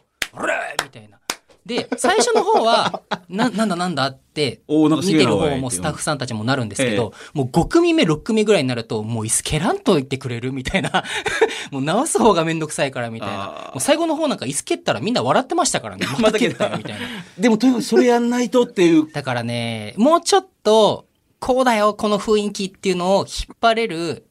[1.69, 11.05] で、最初の方は、 な、なんだなんだって、見てる方もスタッフさんたちもなるんですけえど、もう5組目、6組ぐらいになると、もう椅子蹴らんと言ってくれるみたいな。
[11.71, 13.71] もう直す方がめんどくさいからみたいな。
[13.73, 16.07] もう最後の方なんか椅子蹴ったらみんな笑ってましたからね。
[16.19, 17.01] また蹴ったよみたいな。
[17.39, 19.13] でもとにかくそれやんないとっていう。
[19.13, 21.05] だからね、もうちょっと、
[21.39, 24.27] こうだよ、この雰囲気っていうのを引っ張れる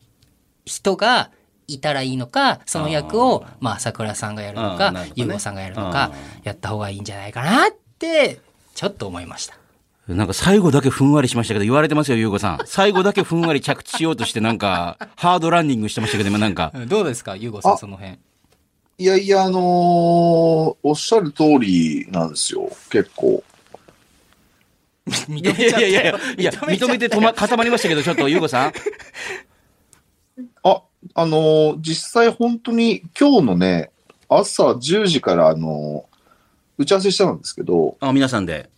[0.65, 1.29] 人が
[1.67, 6.11] いたらいいのか、その役を、まあ、朝倉さんがやるのかあーなるほどね、ゆうごさんがやるのあか、
[6.43, 8.39] やった方がいいんじゃないかなって、
[8.73, 9.57] ちょっと思いました。
[10.07, 12.59] なんか最後だけふんわりしましたけど、言われてますよ、ゆうごさん。
[12.65, 16.71] 最後だけふんわり着地しようとして、なんか、ハードランニングしてましたけど、今なんか。
[16.87, 18.17] どうですか、ゆうごさん、あその辺。
[18.99, 23.43] いやいや、あのーおっしゃる通りなんですよ、結構。
[25.07, 28.73] 認いやいやいやいや、いや、認めて止ま、固まりましたけど、ちょっと、ゆうごさん。
[30.63, 30.81] あ、
[31.13, 33.91] あのー実際本当に今日のね、
[34.29, 36.17] 朝10時から、あのー
[36.79, 38.69] 打ち合わせしたんですけど、あ、皆さんで。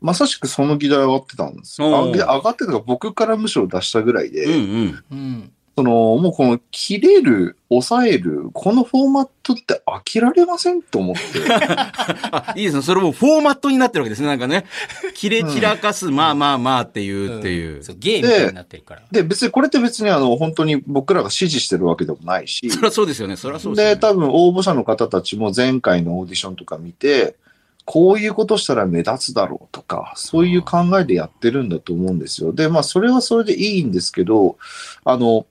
[0.00, 1.88] まさしくその議題上がってたんですよ。
[1.88, 5.04] 上がってたのが僕からむしろ出したぐらいで、うんうん。
[5.12, 5.52] うん。
[5.74, 11.20] その、もうこの切れる、抑える、このフォーマットって飽きられませんと思って。
[11.50, 12.82] あ、 いいですね。
[12.82, 14.28] それもフォーマットになってるわけですね。
[14.28, 14.66] なんかね。
[15.14, 17.82] 切れ散らかす、まあまあまあっていう、っていう。
[17.82, 19.02] そう、ゲームみたいになってるから。
[19.10, 23.36] で、別にこれって別にあの、本当に僕らが指示してるわけでもないし、そりゃそうですよね。
[23.36, 23.96] そりゃそうですね。
[23.96, 27.36] 多分応募者の方たちも前回のオーディションとか見て、
[27.84, 32.52] こういうことしたら目立つだろうとか、そういう考えでやってるんだと思うんですよ。
[32.52, 34.56] で、まあ、それはそれでいいんですけど、
[35.04, 35.46] あの、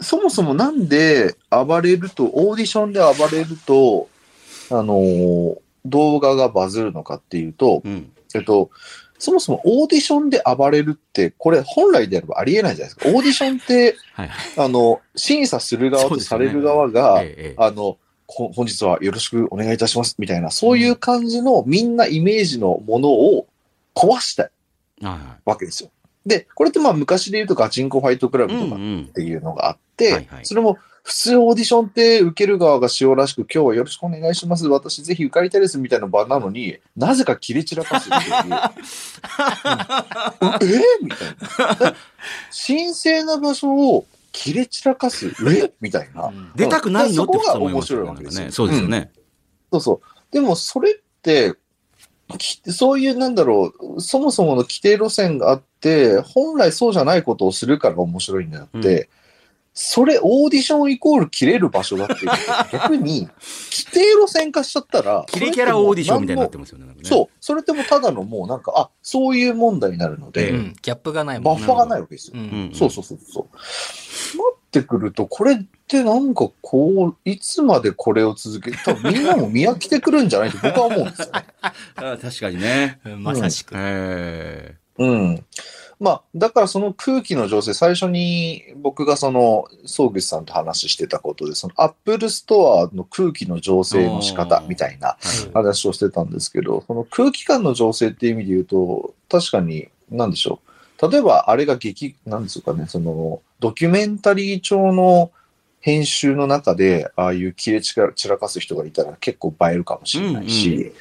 [0.00, 4.08] そもそもなんで暴れると、オーディションで暴れると、
[4.70, 8.12] あの、動画がバズるのかっていうと、うん。
[8.34, 8.70] えっと、
[9.18, 13.16] そもそもオーディションで暴れるって、これ本来であればありえないじゃないですか。
[13.16, 14.30] オーディションって、はい。
[14.58, 23.46] あの、審査する側とされる側えが、えええあの、こ本日はよろしくお願いいたしますみたいな、そういう感じのみんなイメージのものを
[23.94, 24.50] 壊したい
[25.44, 25.90] わけですよ。
[26.26, 29.10] で、これってまあ昔で言うとガチンコファイトクラブとかっうん。
[29.14, 34.66] ていうのがあって、はいはいそれも普通オーディションって受ける側が塩らしく今日はよろしくお願いします。
[34.66, 38.12] 私ぜひ受かりたいですみたいな場なのに、なぜか切り散らかすっ
[40.58, 40.80] ていう。
[40.80, 41.28] えみたい
[41.92, 41.94] な。
[42.50, 45.28] 神聖な場所を切れ散らかす？
[45.28, 45.72] え？
[45.80, 46.26] みたいな。
[46.26, 47.34] うん出たくないのって。
[47.34, 49.12] そこが面白いわけですねそうですよね。
[49.70, 50.32] そうそう。
[50.32, 51.54] でもそれって、
[52.36, 55.75] きそういうなんだろう、そもそもの規定路線があって、
[56.22, 59.08] 本来そうじゃないことをするから面白いんだって、う
[59.78, 62.30] それオーディションイコール切れる場所だっていう
[62.72, 63.28] 逆に、
[63.70, 66.86] 規定路線化しちゃったら、キレキャラオーディションみたいになってまますよね。
[66.86, 67.36] ねそう。
[67.38, 72.36] それってもうただのもうなんか、あ、そういう問題になるので、うん、ギャップがないもんバッファーがないわけですよ。
[72.36, 72.74] ううんん。
[72.74, 74.38] そうそうそうそう。
[74.38, 81.32] なってくると、これってなんかこう、いつまでこれを続け多分みんなも見飽きてくるんじゃないと僕は思うんですよね。
[81.60, 82.98] あ確かにね。
[83.04, 83.74] うんまさしく。
[83.76, 85.44] えうん。
[85.98, 100.60] まあ、だからその空気の醸成、最初に僕がその、総口さんと話してたことで、そのアップルストアの空気の醸成の仕方みたいなー話をしてたんですけど、その空気感の醸成っていう意味で言うと、確かに、なんでしょ
[101.02, 101.10] う。
[101.10, 105.30] 例えば、あれが劇、なんですかね、その、ドキュメンタリー調の
[105.80, 110.92] 編集の中で、ああいうキレ散ら散らかす人がいたら結構映えるかもしれないし、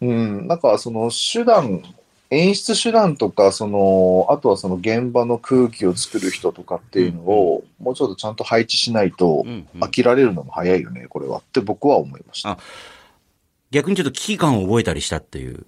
[0.00, 1.82] うん、なんかその手段、
[2.32, 12.52] 演出手段とか、その、あとはその現場の空気を作る人とかっていうのを、もうちょっとちゃんと配置しないとう、んうん飽きられるのも早いよね、これはって僕は思いました。
[12.52, 12.58] あ
[13.70, 15.66] 逆にちょっと危機感を覚えたりしたっていう。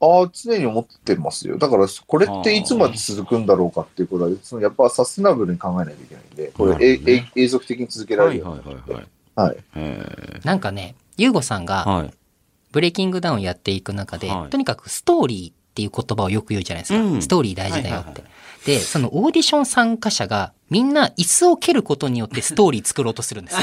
[0.00, 1.58] ああ、常に思ってますよ。
[1.58, 9.06] だから、これっていつまで続くんだろうかっていうことは、そのやっぱサステナブルに考えないといけないんで、これ、ねええ永続的に続けられはいるよはいはいはい。
[9.34, 9.56] はい。
[9.76, 12.10] えなんかね、ゆうごさんーがはい。
[12.70, 16.98] ブレイキングダウンやっていく中で、はいとにかくストーリーっていう言葉をよく言うじゃないですか。
[17.00, 18.08] うんストーリー大事だよって。
[18.08, 18.28] はいはいは
[18.66, 23.60] で、そのオーディション参加者がみんな椅子を蹴ることによってストーリー作ろうとするんですよ。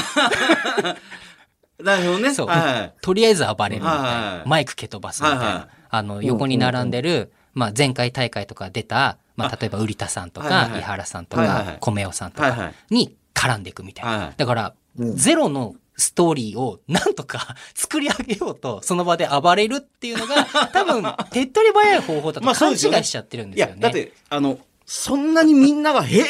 [1.84, 2.32] なるほどね。
[2.32, 2.94] そうはい。
[3.02, 4.02] とりあえず暴れるみたいな。
[4.02, 5.44] はいはいマイク蹴飛ばすみたいな。
[5.44, 12.74] はいはいあの、横に並んでる、まあ、前回大会とか出た、まあ、例えば、瓜田さんとか、はいはいはい井原さんとはいはいはいか、米尾さんとかはいはい。
[12.90, 14.10] に絡んでいくみたいな。
[14.10, 26.20] はいはいだから、うんゼロのストーリーをなんとか 作り上げようと、その場で暴れるっていうのが、 多分、手っ取り早い方法だと勘違いしちゃってるんでいやすよね。、だって、あの、そんなにみんなが、へ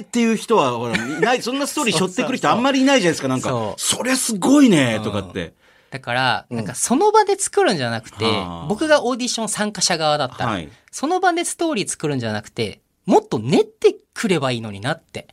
[0.00, 5.54] ーっていう人は、ほら、いない、そんなストーリー 背負ってくる人あんまりいないじゃないですか、なんかそ、うそりゃすごいね、とかって。
[5.90, 10.68] だから、うんなんかその場で作るんじゃなくて、はあ僕がオーディション参加者側だったら、はい。
[10.90, 15.28] その場でストーリー作るんじゃなくて、もっと練ってくればいいのになって。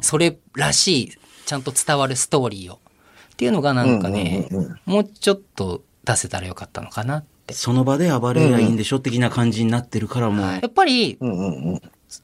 [0.00, 1.12] それらしい、
[1.46, 2.78] ちゃんと伝わるストーリーを。
[3.32, 4.48] っていうのがなんかね、
[4.84, 7.54] もうちょっと出せたらよかったのかなって。
[7.54, 10.46] その場で暴れりゃいいんでしょ、的な感じになってるからもう。
[10.46, 11.18] やっぱり。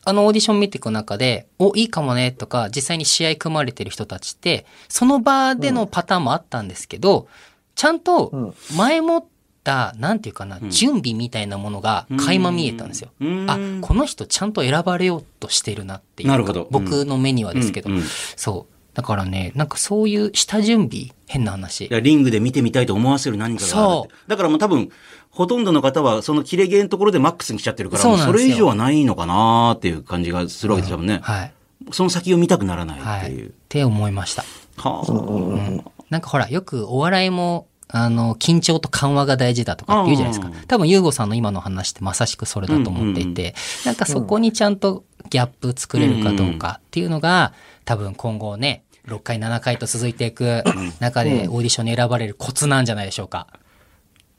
[0.04, 7.26] あのオーディション見ていく中で、お、いいかもねとか、実際に試合組まれてる人たちって、その場でのパターンもあったんですけど、
[7.74, 9.24] ちゃんとうん前もっ
[9.64, 13.12] た、なんていうかな、ん準備みたいなものが垣間見えたんですよ。
[13.20, 16.32] うんあ、この人ちゃんと選ばれようとしてるなっていうか。
[16.32, 17.88] なるほどうん僕の目にはですけど。
[18.36, 18.77] そう。
[18.98, 21.88] だからね、なんかそういう下準備、変な話い。
[21.88, 24.90] やリングで見てみたいと思わせる何かがあるだからもう多分、
[25.30, 31.20] ほとんどの方はその切れ毛のところでマックスに来ちゃってるから、そそれ以上はないのかなっていう感じがするわけですよね。
[31.22, 31.52] はい。
[31.92, 33.20] その先を見たくならないはい。
[33.20, 33.50] っていう。
[33.50, 34.42] って思いました。
[34.78, 40.66] はあ、うんなんかほら、よくお笑いも、あの、緊張と緩和が大事だとかって言うじゃないですかうん。
[40.66, 43.54] 多分、ゆうごさんの今の話ってまさしくそれだと思っていて、
[43.86, 47.52] なんかそこにちゃんとギャップ作れるかどうかっていうのが、
[47.84, 50.62] 多分今後ね、6回、7回と続いていく
[51.00, 53.46] 中でオーディションに選ばれるコツなんじゃないでしょうか。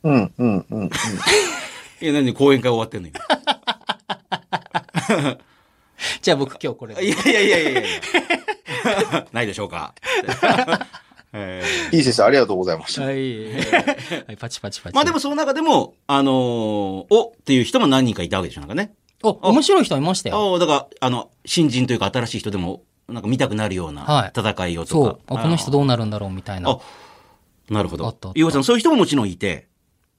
[0.03, 0.89] うんうんうんうん。
[2.01, 3.20] いや、何講演会終わってんの今？
[6.22, 7.05] じゃあ僕今日これで。
[7.05, 7.89] いやいやいやいやいや
[9.34, 9.93] ないでしょうか。
[11.34, 13.03] えーいい先生、ありがとうございました。
[13.03, 13.51] はい。
[13.53, 13.59] は
[14.34, 14.95] い、パチパチパチ。
[14.95, 16.34] まあでもその中でも、あのー
[17.09, 18.93] おっていう人も何人かいたわけでしょ、なんかね。
[19.22, 20.53] お、面白い人いましたよ。
[20.53, 24.91] ああ、だから、あの、新人というか新しい人でも、なんか見たくなるようはない戦いをとか。
[24.91, 25.20] そう。
[25.28, 26.72] あこの人どうなるんだろうみたいな。
[26.72, 26.80] あ
[27.70, 28.34] なるほどあったあっ。
[28.34, 29.68] たゆうごさん、そういう人ももちろんいて。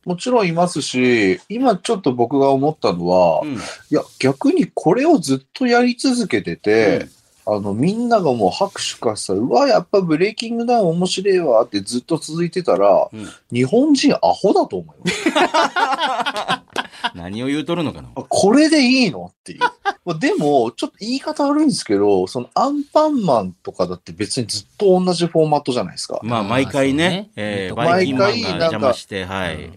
[0.04, 3.58] もちろんいますし、今ちょっと僕が思ったのは、うんい
[3.90, 7.06] や、逆にこれをずっとやり続けてて、
[7.46, 15.20] あの、みんながもう拍手喝采、うわ、やっぱブレイキングダウン面白いわってずっと続いてたら、うん日本人アホだと思います。
[17.16, 18.08] 何を言うとるのかな？
[18.14, 19.32] あこれでいいの？
[19.32, 19.60] っていう。
[20.04, 26.20] まあでも、ちょっと言い方悪いんですけど、そのアンパンマンとかだって別にずっと同じフォーマットじゃないですか。
[26.22, 29.70] まあ、毎回ねね、えー毎バイキンマンが回邪魔して、はい。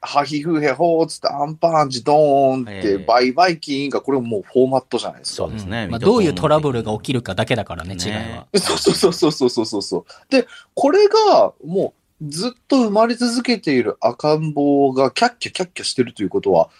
[0.00, 5.36] ハヒフヘホーつってアンパンチドーンって、ええバイバイキンがこれもうフォーマットじゃないですか。
[5.38, 5.88] そうですね。
[5.88, 8.60] まあ、どういうトラブルが起きるかだけだからね、違いねは。
[8.60, 10.04] そうそうそうそうそうそうそう。
[10.30, 16.70] で、これがもうずっと生まれ続けている赤ん坊がキャッキャキャッキャしてるということは、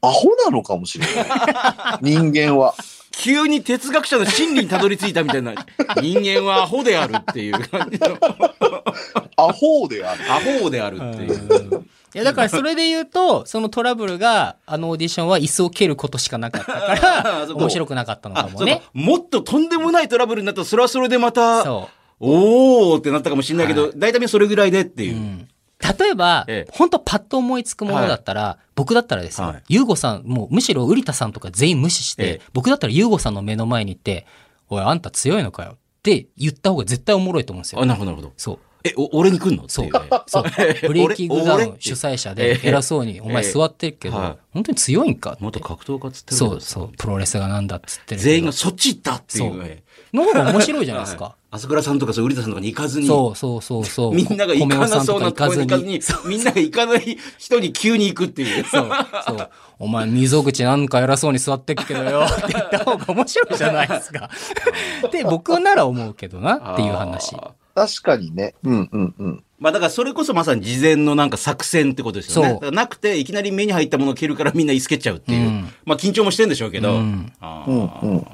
[0.00, 1.26] アホなのかもしれない。
[2.02, 2.74] 人間は。
[3.12, 5.54] 急に哲学者の真理にたどり着いたみたいな、
[6.02, 8.18] 人間はアホであるっていう感じの、
[9.36, 10.32] アホである。
[10.32, 11.86] アホであるっていう。
[12.14, 18.82] いや、だからそれで言うと、そのトラブルが、あのオーディションは椅子を蹴ることしかなかったから、 面白くなかったのかもねか。。
[18.92, 21.88] もっととんでもないトラブルになったら、それはそれでまた、そ
[22.20, 25.06] おーってなったかもしれないけど、は大体それぐらいでってう。
[25.06, 25.18] いうう。
[25.18, 25.48] ん。
[25.98, 34.26] 例えばええ、本当パッと思いつくものだったら、僕だったらですはいよ、ゆうごさん、もうむしろ瓜田さんとか全員無視しええて、僕だったらゆうごさんの目の前に行って、
[34.70, 37.86] おい、あんた強いのかよって言った方が絶対おもろいと思うんですあ、よ。
[37.86, 38.34] なるほど、なるほど。
[38.36, 38.58] そう。
[38.84, 39.88] え、お俺に来んのそう。
[40.26, 40.44] そう。
[40.86, 46.92] ブレイキングダウ俺ン主催者えでえ偉そうに、お前座ってるけどええはい、本当に強いんかって元格闘家っつってるそうそう。
[46.96, 48.20] プロレスがなんだっつってる。
[48.20, 49.84] 全員がそっち行ったっていうね。
[50.14, 51.24] の方が面白いじゃないですか。
[51.24, 54.12] はい朝倉さんとかそう、瓜田さんとかに行かずに、そうそうそうそう。
[54.14, 58.64] みんなが行かなそうなところに行かずにそう、みんなが行かない人に急に行くっていう。
[58.64, 58.90] そう
[59.24, 59.50] そう。
[59.78, 64.28] お前、溝口なんか偉そうに座ってっけどよ って言った方が面白いじゃないですか。
[65.06, 67.36] って僕なら思うけどなっていう話。
[67.76, 68.56] 確かにね。
[68.64, 69.44] うんうんうん。
[69.60, 72.70] まあだからそれこそまさに事前のなんか作戦ってことですよね。
[72.72, 75.46] なくて、いきなり目に入ったものを蹴るからみんな居つけちゃうっていう。
[75.46, 76.94] うんまあ緊張もしてんでしょうけど。
[76.94, 78.26] うんあうんーうん。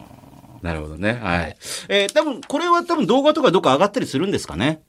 [0.62, 1.14] なるほどね。
[1.14, 1.56] はい。
[1.88, 4.82] えー多分、これは多分動画とかどっか上がったりするんですかね？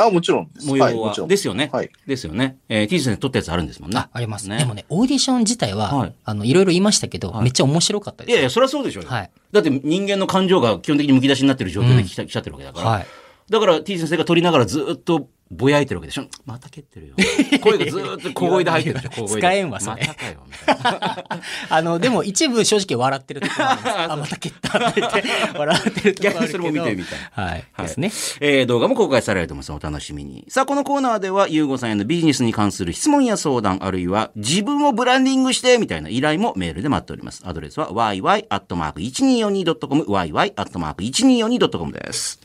[0.00, 0.66] あ、もちろんです。
[0.68, 0.86] 模様は。
[0.90, 1.28] はい、もちろん。
[1.28, 1.70] ですよね。
[1.72, 1.90] はい。
[2.06, 2.56] ですよね。
[2.68, 3.98] えー、T 先生撮ったやつあるんですもんね。
[3.98, 4.48] あ、あります。
[4.48, 8.32] ねでもね、オーディション自体は、はいあの、いろいろ言いましたけど、はいめっちゃ面白かったです。
[8.32, 9.10] いやいや、そりゃそうでしょうよ。
[9.10, 12.88] はいだって人間の感情が基本的にむき出しになってる状況で来ちゃ,、来ちゃってるわけだから。
[12.90, 13.06] はい。
[13.50, 16.26] だから T 先生が撮りながらずっとぼやいてるわけでしょ？
[16.46, 17.14] また蹴ってるよ。
[17.62, 19.10] 声がずーっと小声で入ってるでしょ？
[19.10, 19.40] 小声で。
[19.40, 20.42] 使えんわそれまたかよ。
[20.46, 21.24] みたいな
[21.70, 24.06] あの、でも一部正直笑ってるところもあ。
[24.12, 25.22] あ、また蹴ったって言って、
[25.58, 26.30] 笑ってるところあるけど。
[26.30, 27.64] 逆にそれも見てみたいはい。
[27.72, 28.12] はいですね。
[28.40, 29.72] えー動画も公開されると思います。
[29.72, 30.44] お楽しみに。
[30.48, 37.42] さあ、このコーナーでは、ゆうごさんへのビジネスに関する質問や相談、あるいは自分をブランディングして、みたいな依頼もメールで待っております。
[37.46, 42.40] アドレスは yy.1242.com、yy.1242.com です。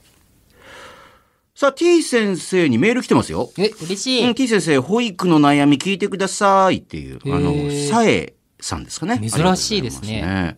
[1.55, 3.51] さあ、T 先生にメール来てますよ。
[3.59, 4.27] え、嬉しい。
[4.27, 7.53] うん、T 先生、保育の悩み聞いてくださいっていう、あの
[7.91, 9.19] さえさんですかね。
[9.29, 10.57] 珍しいですねすね。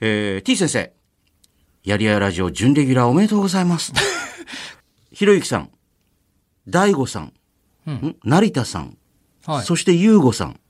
[0.00, 0.92] えー、T 先生、
[1.82, 3.92] やりやラジオ準レギュラーおめでとうございます。
[5.10, 5.70] ひろゆきさん、
[6.68, 7.32] 大悟さん、
[7.90, 8.96] ん成田さん、
[9.46, 9.64] はい。
[9.64, 10.60] そしてゆうごさん、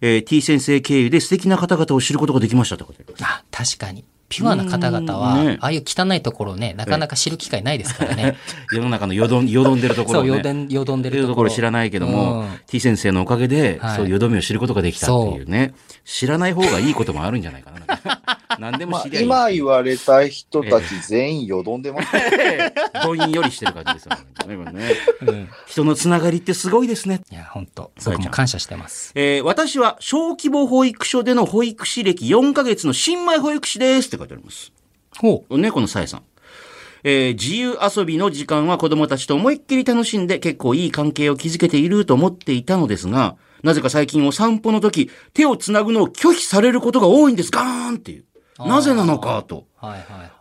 [0.00, 4.04] えー、T 先生経由で素敵な方々を知ることができましたってことであ、確かに。
[4.30, 8.36] ピュアな方々は、うんねああいう汚いところをね、なかなか知る機会ないですからね。
[8.72, 10.36] 世の中のよどん、よどんでるところそう、をね。
[10.38, 11.30] よどん、よどんでるところ。
[11.30, 15.74] ところ知らないけども、うん T 先生のおかげで、はいそういうよどみを知ることができたっていうね。
[16.04, 17.80] 知らない方がいいこともあるんじゃないかな。
[18.58, 19.26] 何でもまあ知りゃいい。
[19.26, 22.72] 今言われた人たち全員よどんでますね。
[23.02, 24.54] どんよりしてる感じですよね。
[24.54, 24.90] 今ね
[25.22, 27.20] うん人のつながりってすごいですね。
[27.30, 29.12] いや、本当僕も感謝してます。
[29.14, 34.72] えー私は小規模保育所での保育士歴4ヶ月の新米保育士です書いてあります。
[35.18, 35.58] ほう。
[35.58, 36.22] ね、このさえさん。
[37.02, 47.50] えー自由遊びの時間は子供たちと思いっきり楽しんで結構いい関係を築けていると思っていたのですが、なぜか最近お散歩の時、手をつなぐのを拒否されることが多いんです。
[47.50, 48.24] ガーンっていう。
[48.58, 49.66] なぜなのかと。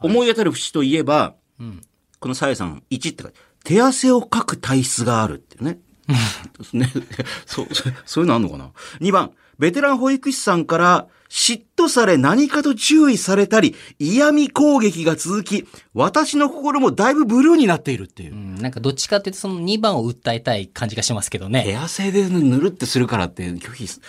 [0.01, 1.81] 思い当たる節といえば、うん。
[2.19, 5.79] このさえさん、1って書いて手汗をかく体質があるっていうね。
[6.73, 6.91] ね、
[7.45, 18.35] そう、そうそういうのあんのかな ?2 番、ベテラン保育士さんから嫉妬され何かと注意されたり、嫌味攻撃が続き、私の心もだいぶブルーになっているっていうう。
[18.35, 21.63] ん、なんかどっちかっていうとその2番を訴えたい感じがしますけどね。
[21.63, 24.01] 手汗で塗るってするからって拒否す。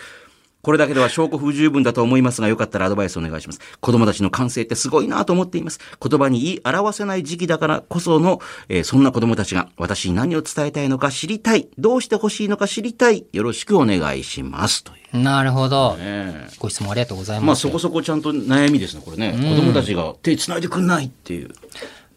[0.61, 3.59] これだけでは証拠不十分だと思いますが、よかったらアドバイスお願いします。
[3.79, 5.79] 子供たちの感性ってすごいなと思っています。
[6.01, 8.39] 言葉に言い表せない時期だからこその、
[8.69, 11.69] えーそんな子供たちが私に何を伝えたいのか知りたい。
[11.77, 13.25] どうしてほしいのか知りたい。
[13.31, 14.83] よろしくお願いします。
[14.83, 15.17] という。
[15.19, 15.95] なるほど。
[15.97, 17.45] ねご質問ありがとうございます。
[17.47, 19.31] まあそこそこちゃんと悩みですね、これね。
[19.31, 21.49] 子供たちが手繋いでくんないっていう。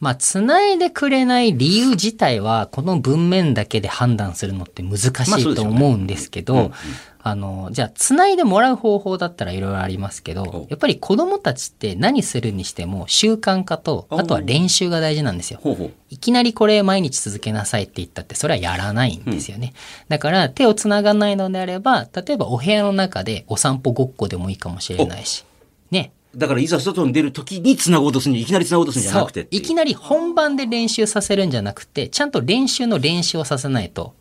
[0.01, 6.73] まあ、繋いでくれない理由自体は、この文面だけで判断するのって難しいと思うんですけど、
[7.27, 15.61] あの、じゃあ、繋いでもらう方法だったらいろいろありますけおど、やっぱり子供たちって何するにしても習慣化と、あとは練習が大事なんですよ。
[16.11, 19.73] いきなりこれ毎日続けなさいって言ったって、それはやらないんですよね。
[20.09, 25.54] だから、手を繋がないのであれば、例えばお部屋の中でお散歩ごっこでもいいかもしれないし、ね。
[26.37, 34.15] だからいざ外に出るときに繋ごうとするんじゃいきなり繋ごうとするんじゃなくていういきなり本番で練習させるんじゃなくて、ちゃんと練習の練習をさせないと、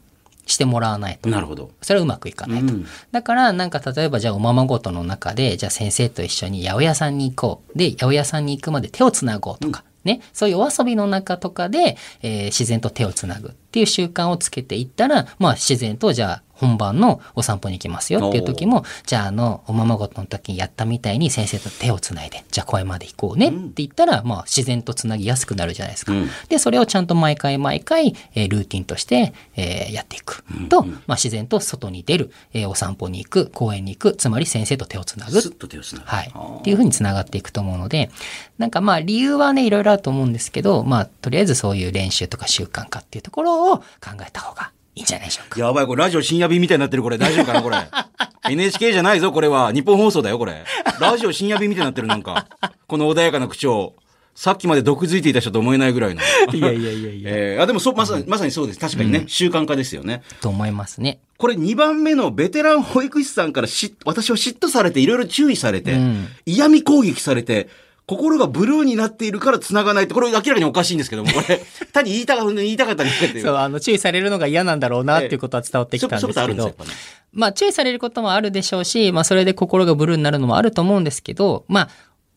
[0.45, 1.29] してもらわないと。
[1.29, 1.71] なるほど。
[1.81, 2.73] それはうまくいかないと。
[2.73, 7.77] うんだから、なんか例えばじゃあおままごとの中で、じゃあ先生と一緒に八百屋さんに行こう。
[7.77, 10.21] で、八百屋さんに行くまで手をつなごうとか、ね。
[10.33, 26.13] そういうお遊びの中とかで、えー自然と手をつなぐっていう習慣をつけていったら、まあ自然とじゃあ本番のお散歩に行きますよっていう時も、じゃああの、おままごとの時にやったみたいに先生と手をつないで、じゃあ公園まで行こうねって言ったら、まあ自然とつなぎやすくなるじゃないですか。
[26.13, 35.41] うんで、それをちゃんと毎回毎回、えールーティンとして、えーやっていくと、まあ自然と外に出る、えーお散歩に行く、公園に行く、つまり先生と手をつなぐ。
[35.41, 36.07] スッと手を繋ぐ。
[36.07, 36.31] はい。
[36.59, 38.09] っていうふうにつながっていくと思うので、
[38.57, 43.83] なんかまあ理由はね、いろいろあると思うんですけど、まあとりあえずそういう練習とか習慣化っていうところを考
[44.21, 45.59] えた方がいいんじゃないでしょうか。
[45.59, 47.17] やばい、これラジオ深夜便みたいになってる、これ。
[47.17, 47.77] 大丈夫かな、これ。
[48.49, 49.71] NHK じゃないぞ、これは。
[49.71, 50.63] 日本放送だよ、これ。
[50.99, 52.47] ラジオ深夜便みたいになってる、なんか。
[52.87, 53.95] この穏やかな口調。
[54.35, 56.21] さっきまで毒づいていた人と思えないぐらいの。
[56.53, 57.29] いやいやいやいや。
[57.33, 58.79] えーあ、でもそ、まさに、まさにそうです。
[58.79, 60.23] 確かにね、習慣化ですよね。
[60.41, 61.19] と思いますね。
[61.37, 67.69] これ2番目のベテラン保育士さんからし私を嫉妬されて、いろいろ注意されて、うん嫌味攻撃されて、
[68.05, 71.61] 心がブルーになっているから繋がないって、これ明らかにおかしいんですけども、これ、
[71.93, 73.43] 単に言いたかった、言いたかっただけっていう。
[73.45, 76.89] そう、あの、注意されるのが嫌なんだろうなっていうことは伝わってきたんですけどそういうことあるんですよ、やっぱね。
[77.31, 81.89] まあ、注意されることもあるでしょうし、まあ、それで心がブルーになるのもあると思うんですけど、まあ、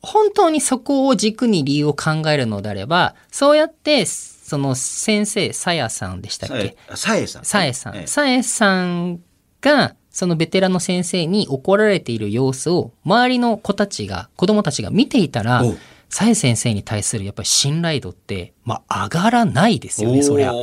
[0.03, 6.77] 本当にそこを軸に理由を考えるのであれば、そうやって、その先生、さやさんでしたっけ？
[6.95, 7.45] さえさん。
[7.45, 8.07] さえさええん。
[8.07, 9.21] さえさん
[9.61, 15.63] が、そのベテランの先生に怒られている様子を、周りの子たちが、子供たちが見ていたら
[16.09, 20.55] さえ先生に対するやっぱり信頼度って、まあ上がらないですよね、そりゃ。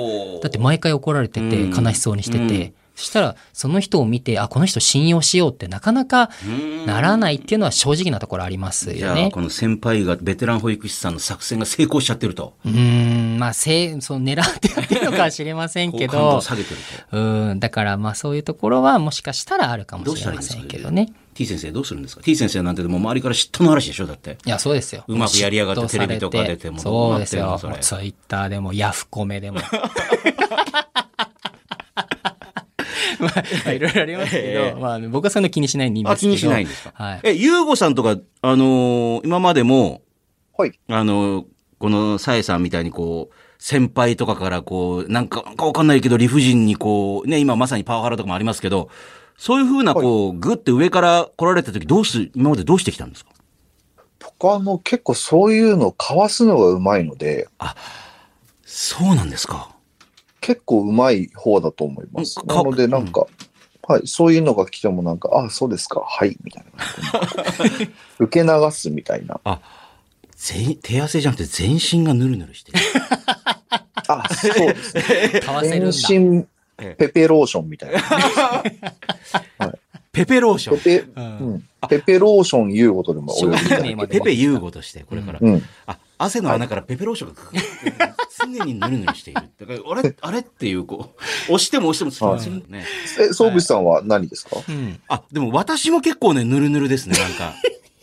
[0.41, 1.83] だって毎回怒られててうん。
[1.85, 6.29] 悲しそうにしてて、うんそしたらその人を見てあこの人信用しようってなかなか
[6.85, 9.31] ならないっていうのは正直なところありますじゃあ、よね。
[9.31, 12.53] この先輩が、ベテラン保育士さんの作戦が成功しちゃってると。
[12.65, 16.77] うーんまあせいそう狙ってやってるのかもしれませんけ好感度どを下げてる
[17.11, 17.17] と。
[17.17, 21.11] うんだからまあそういうところはもしかしたらあるかもしれませんけどね。
[21.33, 24.37] T 先生どうするんですか ?T 先生なんてもう周りから嫉妬の嵐でしょだって。
[24.45, 25.03] いやそうですよ。
[25.07, 27.59] うまくやりやがってテレビとか出てもそうですよ。
[27.59, 29.59] ツイッターでもヤフコメでも。
[33.23, 33.33] まあ
[33.65, 36.15] まあ、いろいろありますけええど、まあ、僕はそういうの気にしないんですけど。
[36.15, 36.91] 気にしないんですか？
[36.95, 37.19] はい。
[37.23, 40.01] え、ゆうごさんとか、あのー今までも、
[40.57, 40.79] はい。
[40.89, 41.45] あのー
[41.79, 48.89] このさえさんみたいにこう、先輩とかからこう、なんか、なんかわかんないけど理不尽にこう、ね、今まさにパワハラとかもありますけど、
[49.37, 53.31] そういうふうなこう、ぐって上から来られた時どうす、今までどうしてきたんですか？
[54.19, 57.49] 僕はあの結構そういうのをかわすのがうまいので、
[58.65, 59.72] そうなんですか。
[60.43, 62.37] 結構うまい方だと思います。
[62.45, 63.25] なのでなんか、
[63.87, 67.87] はい、そういうのが来てもなんか、あ、そうですか、はい、みたいな。
[68.19, 69.39] 受け流すみたいな。
[70.35, 72.79] 全手汗じゃなくて全身がヌルヌルしてる。
[74.07, 75.03] あ、そうですね。
[75.63, 76.45] 全身
[76.77, 78.01] ええペペローションみたいな。
[80.11, 80.79] ペペローション。
[80.79, 81.63] ペペ、うん。
[81.89, 85.39] ペペローション言うことでもお呼びいただけまでペペユーゴとして、これから。
[85.41, 85.63] うん。
[85.87, 89.41] あ、汗の穴からペペローションがグーッて常にヌルヌルしている。
[89.59, 91.13] だから、あれ、あれっていう、こ
[91.49, 92.85] う、押しても押してもつきませんよね。
[93.19, 94.57] え、総口さんは何ですか？
[94.67, 94.99] うん。
[95.07, 97.53] あ、でも私も結構ね、ヌルヌルですね、なんか。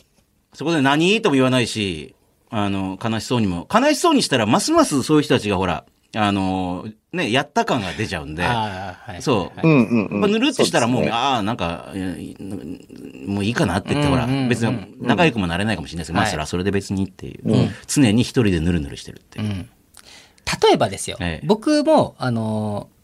[0.53, 1.21] そこで何？
[1.21, 2.15] とも言わないし、
[2.49, 3.67] あの、悲しそうにも。
[3.73, 5.85] 悲しそうにしたら、ますますそういう人たちがほら、
[6.15, 8.43] あの、ね、やった感が出ちゃうんで。
[8.43, 9.21] ああ、はい。
[9.21, 9.67] そう。
[9.67, 10.19] うんうんうん。
[10.21, 11.93] まあ、ぬるってしたらもう、そですねああ、なんか、
[13.27, 17.49] もういいかなって言って、ほらうんうんうん、別に仲良くもなれないかもしれないですけど、まあ、はいそれはそれで別にっていう。
[17.49, 19.49] うん常に一人でぬるぬるしてるっていうう。
[19.49, 19.69] ん。
[20.63, 21.17] 例えばですよ。
[21.19, 23.01] ええ僕も、あのー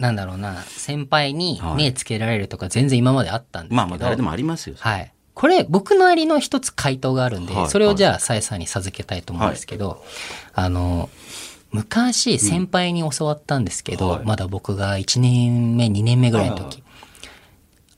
[0.00, 3.76] なんだろうな、先輩に目つけられるとか全然今まであったんですけど。
[3.76, 4.76] まあまあ、誰でもありますよ。
[4.78, 5.12] はい。
[5.34, 10.02] これ、僕なりの一つ回答があるんで、はいそれをじゃあ、さえさんに授けたいと思うんですけど、
[10.54, 11.10] あの、
[11.72, 14.24] 昔、先輩に教わったんですけど、はい。
[14.24, 16.82] まだ僕が1年目、2年目ぐらいの時、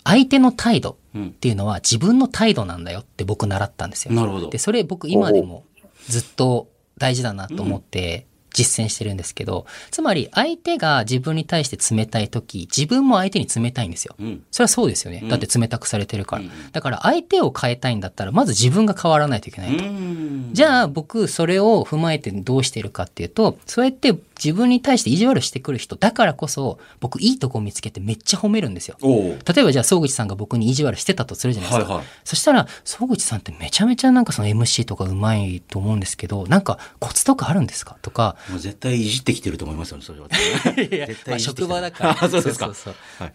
[0.04, 4.14] 相手の態度っていうのは自分の態度なんだよって僕習ったんですよ。
[4.14, 4.50] なるほど。
[4.50, 5.64] で、それ僕今でも
[6.08, 6.68] ずっと
[6.98, 14.14] 大事だなと思って実践してるんですけど、つまり相手が自分に対して冷たい時、自分も相手に冷たいんですよ。
[14.18, 14.42] うん。
[14.50, 15.24] それはそうですよね。
[15.28, 16.42] だって冷たくされてるから。
[16.42, 19.84] うんだから相手を変えたいんだったら、まず自分が変わらないといけないと。
[19.84, 28.96] うんじゃあ僕それを踏まえてどうしてるかっていうと、そうやって自分に対して意地悪してくる人だからこそ、僕いいとこ見つけてめっちゃ褒めるんですよ。
[29.02, 31.92] 例えばじゃあ、総口さんが僕に意地悪してたとするじゃないですか。
[31.92, 37.96] はいはいそしたら、総口さんってめちゃめちゃなんかその MC とかうまいと思うんですけど、なんかコツとかあるんですか？
[38.02, 40.28] とか、もう絶対いじってきてると思いますよね、それは。
[40.32, 42.10] 絶まあ、いじってきてる職場だから。
[42.24, 42.72] あそうですか。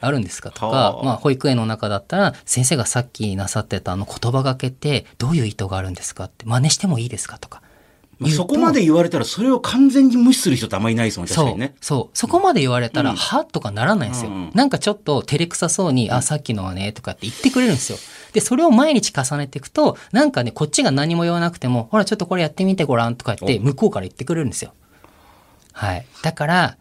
[0.02, 0.52] あるんですか？
[0.52, 6.26] とはあ、かまあ、保育園の中だったら、先生がさっきなさってたあの言葉がけって、どういう意図があるんですか？
[6.26, 7.38] って、真似してもいいですか？
[7.38, 7.62] とか。
[8.20, 11.76] まあそこまで言われたら、それを完全に無視する人ってあんまりいないですもん、確かそうにね。。
[11.82, 12.18] そう。
[12.18, 14.32] そこまで言われたら、うんはとかならないんですよ。
[14.32, 17.98] うんうんなんかちょっと照れくさそうに、あ、さっきのはね、とかって言ってくれるんですよ。
[18.34, 24.74] で、それを毎日重ねていくと、なんかね、こっちが何も言わなくても、ほら、ちょっとこれやってみてごらんとか言って、向こうから言ってくれるんですよ。
[25.74, 26.06] はい。
[26.24, 26.78] だから、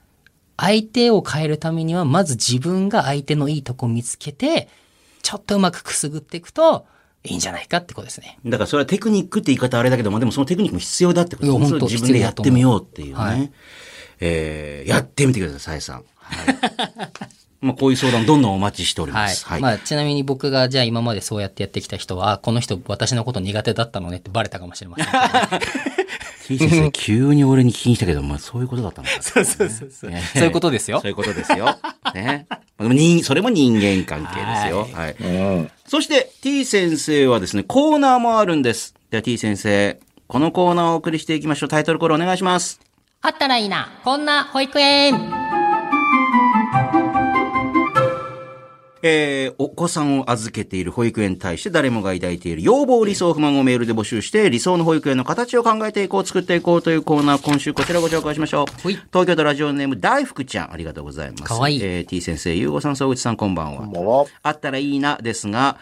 [0.57, 4.69] 相手を変えるためには、まず自分が相手のいいとこ見つけて、
[5.23, 6.87] ちょっとうまくくすぐっていくと、
[7.27, 8.39] いいんじゃないかってことですね。
[8.45, 13.15] だからそれはテクニックって言い方あれだけども、でもそのテクニックも必要だってこといや本当それを自分でやってみようっていうね。
[13.15, 13.53] はい
[14.19, 16.05] えーやってみてください、さん。
[16.15, 16.57] はい。
[17.67, 19.35] まあこういう相談どんどんお待ちしておりまはい。
[19.35, 19.45] す。
[19.47, 19.61] はい。
[19.61, 25.07] まあ、ちなみに僕がじゃあ今までそうやってやってきた人は、あこの人私のこと苦手だったのねってバレたかもしれません
[26.59, 30.11] 先生、急に俺に聞きに来たけど、まあそういうことだったのか、そうそうそうそう
[30.45, 31.77] いうことですよ そういうことですよ。
[32.15, 32.47] ね。
[32.79, 34.89] でも人、それも人間関係ですよ。
[34.93, 35.17] はい。
[35.19, 35.27] う
[35.63, 35.71] ん。
[35.87, 38.95] そして T 先生はですね、コーナーもあるんです。
[39.11, 39.99] では T 先生、
[40.29, 41.69] このコーナーをお送りしていきましょう。
[41.69, 42.81] タイトルコールお願いします。
[43.23, 43.89] あったらいいな。
[44.05, 45.66] こんな保育園。
[49.07, 58.67] えー、お子さんを預けている保育園に対して誰もが抱いている要望、理想、不満をメールで募集して、理想の保育園の形を考えていこう、作っていこうというコーナー、今週こちらご紹介しましょう。
[58.89, 61.45] 東京都ラジオネーム大福ちゃん、ありがとうございます。
[61.45, 63.83] かわいいえー、T 先生、ゆうごさん、総口さん、こんばんは。
[63.83, 64.27] こんばんは。
[64.43, 65.79] あったらいいな、ですが、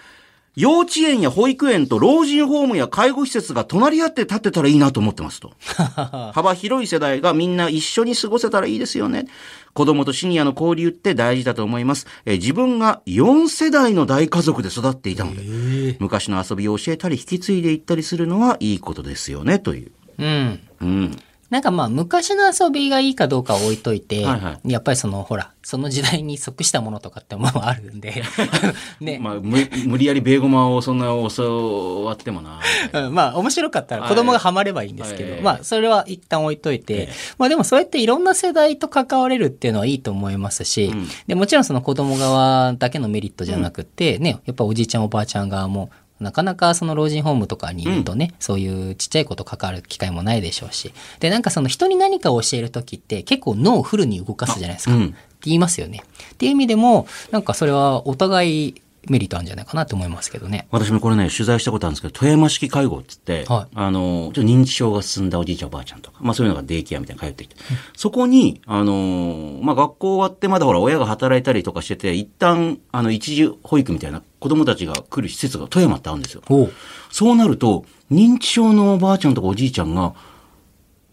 [0.56, 5.52] 幼稚園や保育園と老人ホームや介護施設が隣り合って建ってたらいいなと思ってますと。
[6.32, 9.26] 幅広い世代がみんな一緒に過ごせたらいいですよね。
[9.74, 12.06] 子供とシニアの交流って大事だと思います。
[12.24, 19.92] えー自分が4世代の大家族で育っていたので、昔の遊びを教えたり引き継いでいったりするのはいいことですよね、という。
[20.18, 20.60] うん。
[20.80, 21.16] うん。
[21.54, 28.24] なんかまあ昔の遊びがいいかどうかは置いといて、はいはやっぱりそのほら、その時代に即したものとかってものあるんで、
[29.00, 32.58] ね、まあ、む無理やりベーゴマをそんな教わってもな。
[33.12, 35.42] まあ面白かったら子供がハマればいいんですけど、はい。
[35.42, 41.08] まあそれは一旦置いといて、まあでもそうやっていろんな世代と関われるっていうのはいいと思いますし、うん。
[41.28, 45.90] でもちろんその子供側だけのメリットじゃなくて、ね、やっぱおじいちゃんおばあちゃん側も
[46.24, 50.92] なかなかその老人ホームとかにいるとね、そういうちっちゃい子と関わる機会もないでしょうし。
[51.20, 54.96] で、なんかその人に何かを教えるときって結構脳をフルに動かすじゃないですか。
[54.96, 56.02] うんって言いますよね。
[56.32, 60.66] っていう意味でも、なんかそれはお互いメリットあるんじゃないかなと思いますけどね。
[60.70, 67.56] 私もこれね、取材したことあるんですけど、富山式介護って言って、はいあの、ちょっと認知症が進んだおじいちゃんおばあちゃんとか、まあそういうのがデイケアみたいなの通ってきて、
[67.96, 76.42] そこに、あの、まあ学校終わってまだほら親が働いたりとかしてて、一旦、あの、一時保育みたいな子供たちが来る施設が富山ってあるんですよ。
[76.48, 76.72] おう
[77.10, 80.14] そうなると、認知症のおばあちゃんとかおじいちゃんが、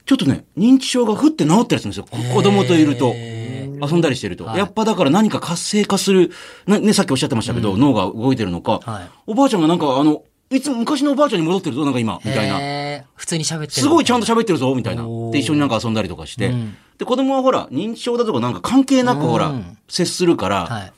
[0.06, 2.06] ちょっとね、認知症がふって治ったりするんですよ。
[2.10, 3.14] こ子供といると。
[3.82, 4.46] 遊んだりしてると。
[4.46, 4.58] はい。
[4.58, 6.32] やっぱだから何か活性化する、
[6.68, 9.10] なね、さっきおっしゃってましたけど、脳が動いてるのか、はい。
[9.28, 13.06] おばあちゃんがなんかあの、いつも昔のおばあちゃんに戻ってるぞ、なんか今、みたいな。
[13.16, 13.72] 普通に喋ってる。
[13.72, 15.04] すごいちゃんと喋ってるぞ、みたいな。
[15.32, 16.48] で、一緒になんか遊んだりとかして。
[16.48, 16.76] うん。
[16.98, 20.94] で、子供はほら、認知症だとかなんか関係なくほらうん、接するから、はい。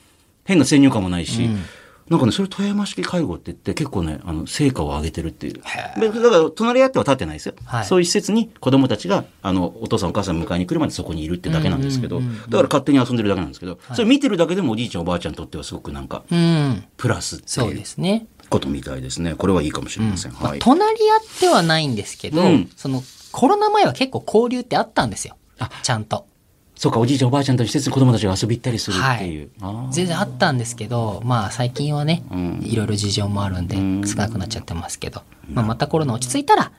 [0.46, 1.64] 変な先入観もないし、うん
[2.10, 5.54] なんかね、それ富山式介護って言って結構ね、あの、成果を上げてるっていう。
[5.54, 7.56] だから、隣り合っては立ってないですよ。
[7.66, 16.84] はいそういう施設に子供たちが、あの、お父さんお母さん迎えに来るまでそこにいるってだけなんですけど、うんうんうんうんだから勝手に遊んでるだけなんですけど、それ見てるだけでもおじいちゃんおばあちゃんにとってはすごくなんか、うん。
[16.98, 18.28] プラスってそういうですね。
[18.50, 19.36] ことみたいですね。
[19.36, 20.34] これはいいかもしれません。
[20.34, 20.60] まあはい。
[20.60, 23.02] 隣り合ってはないんですけど、うんその
[23.32, 25.38] コロナ前は結構交流ってあったんですよ。
[25.58, 26.28] あちゃんと。
[26.76, 29.50] そうか、おじいちゃんおばあちゃんと施設に子供たちが遊び行ったりするっていう。
[29.62, 35.22] あー全然あったんですけど、まあ最近はね、うんいろいろ事情もあるんでうん少なくなっちゃってますけど、
[35.52, 36.72] まあまたコロナ落ち着いたら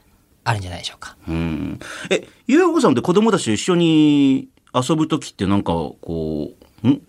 [0.45, 1.17] あるんじゃないでしょうか。
[1.29, 1.79] うん。
[2.11, 6.51] え、ゆうこさんって子供たちと一緒に遊ぶときってなんか、こ
[6.83, 7.01] う、ん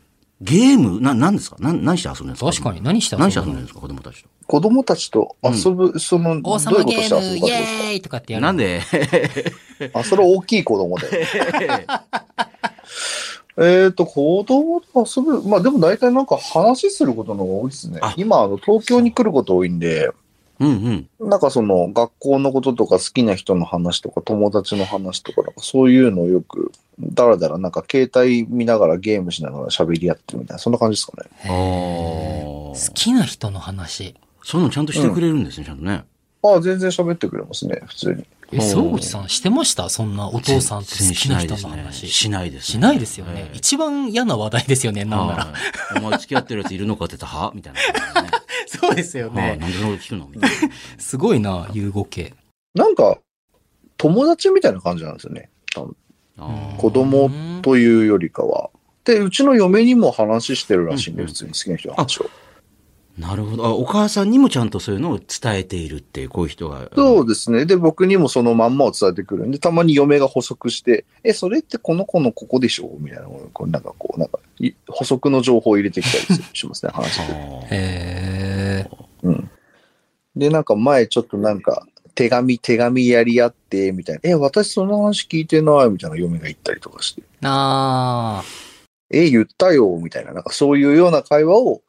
[0.41, 4.29] ゲームな、何ですかな何して遊んでるんですか確かに何して遊ぶ何のして遊んでるんですか子供たちと。
[4.47, 8.45] 子供たちと遊ぶ、その、どういう王様ことゲームイして遊ぶかってことですエーイとかってやる。
[8.45, 8.81] なんで
[9.93, 11.27] かあ、それは大きい子供で。
[13.57, 18.13] えっと、子供と遊ぶ、まあでも大体なんか話することの方が多いですねあ。
[18.17, 20.11] 今、あの、東京に来ること多いんで、
[20.59, 21.29] うんうん。
[21.29, 31.29] なんかその学校のこととか好きな人の話とか友達の話とかなんかそういうのをよくだらだらなんか携帯見ながらゲームしながら喋り合ってるみたいなそんな感じですかね。
[31.43, 32.91] あ好あ。
[32.93, 34.15] きな人の話。
[34.43, 36.05] そういうのちゃんとしてくれるんですね、ちゃんとね。
[36.43, 38.25] ああ、全然喋ってくれますね、普通に。
[38.51, 39.89] え、総口さんしてました？
[39.89, 42.07] そんなお父さんと好きな人の話。
[42.07, 42.65] しないですね。
[42.73, 43.47] しないですよね。
[43.47, 45.45] ええ一番嫌な話題ですよね、なんなら。
[45.45, 47.51] はいお前付き合ってるやついるのかって言ったら、は？
[47.55, 47.79] みたいな
[48.13, 48.43] 感じでね。
[48.67, 49.57] そうですよはい。
[49.57, 50.27] なんでそんなこと聞くの？
[50.27, 50.75] みたいな。
[50.97, 52.33] すごいな、融合系。
[52.73, 53.17] なんか
[53.97, 55.49] 友達みたいな感じなんですよね。
[56.77, 57.29] 子供
[57.61, 58.69] というよりかは。
[59.05, 62.29] で、うちの嫁にも話してるらしいんで、普通に好きな人の話を。
[63.17, 63.65] なるほど。
[63.65, 66.89] あお母さんにもちゃんとそういうのを伝えているっていう、こういう人が。
[66.93, 67.65] そうですね。
[67.65, 72.91] で、僕にもそのまんまを伝えてくるんで、たまに嫁が補足して、え、それってこの子のここでしょ？
[72.99, 78.89] みたいなのを、こうなんかこう、なんか、い補足の情報を入れてきたりしますね、 話へえ。
[79.23, 79.49] うん。
[80.35, 84.21] で、なんか前ちょっとなんか、手紙、手紙やり合って、みたいな。
[84.23, 87.23] え、私その話聞いてない、みたいな嫁が言ったりとかして。
[87.43, 88.43] あ
[89.09, 90.33] え、言ったよ、みたいな。
[90.33, 91.81] なんかそういうような会話を、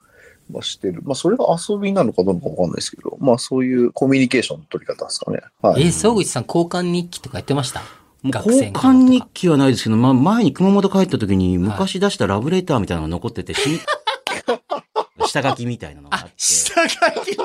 [0.50, 1.02] まあ、してる。
[1.04, 5.40] まあ、それが遊びなのかどうかわかんないですけど、まあ、そういうコミュニケーションの取り方ですかね。
[5.60, 5.78] はあ。
[5.78, 5.82] い。
[5.82, 7.82] え、総口さん交換日記とかやってました？
[8.24, 13.60] 交換日記はないですけど、まあ、前に熊本帰った時に昔出したラブレターみたいなのが残ってて、し
[15.26, 17.36] 下書きみたいなのがあって、下書き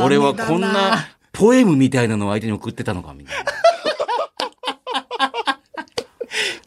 [0.00, 3.50] 俺はこんなポエムみたいなのを相手に送ってたのか、みたいな。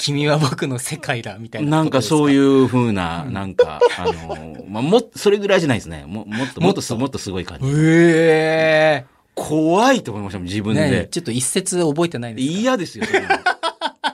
[0.05, 1.77] 君は僕の世界だ、みたいな。
[1.77, 2.31] なんかそうう。
[2.31, 6.03] いう風な、なんか、あの、まあ、もそれぐらいじゃないですね。
[6.07, 6.81] ももっと、もっと？
[6.81, 7.65] す、もっとすごい感じ。
[7.73, 10.89] え怖いと思いましたもん、自え分で。
[10.89, 12.59] ねちょっと一節覚えてないですか？
[12.59, 13.05] 嫌ですよ、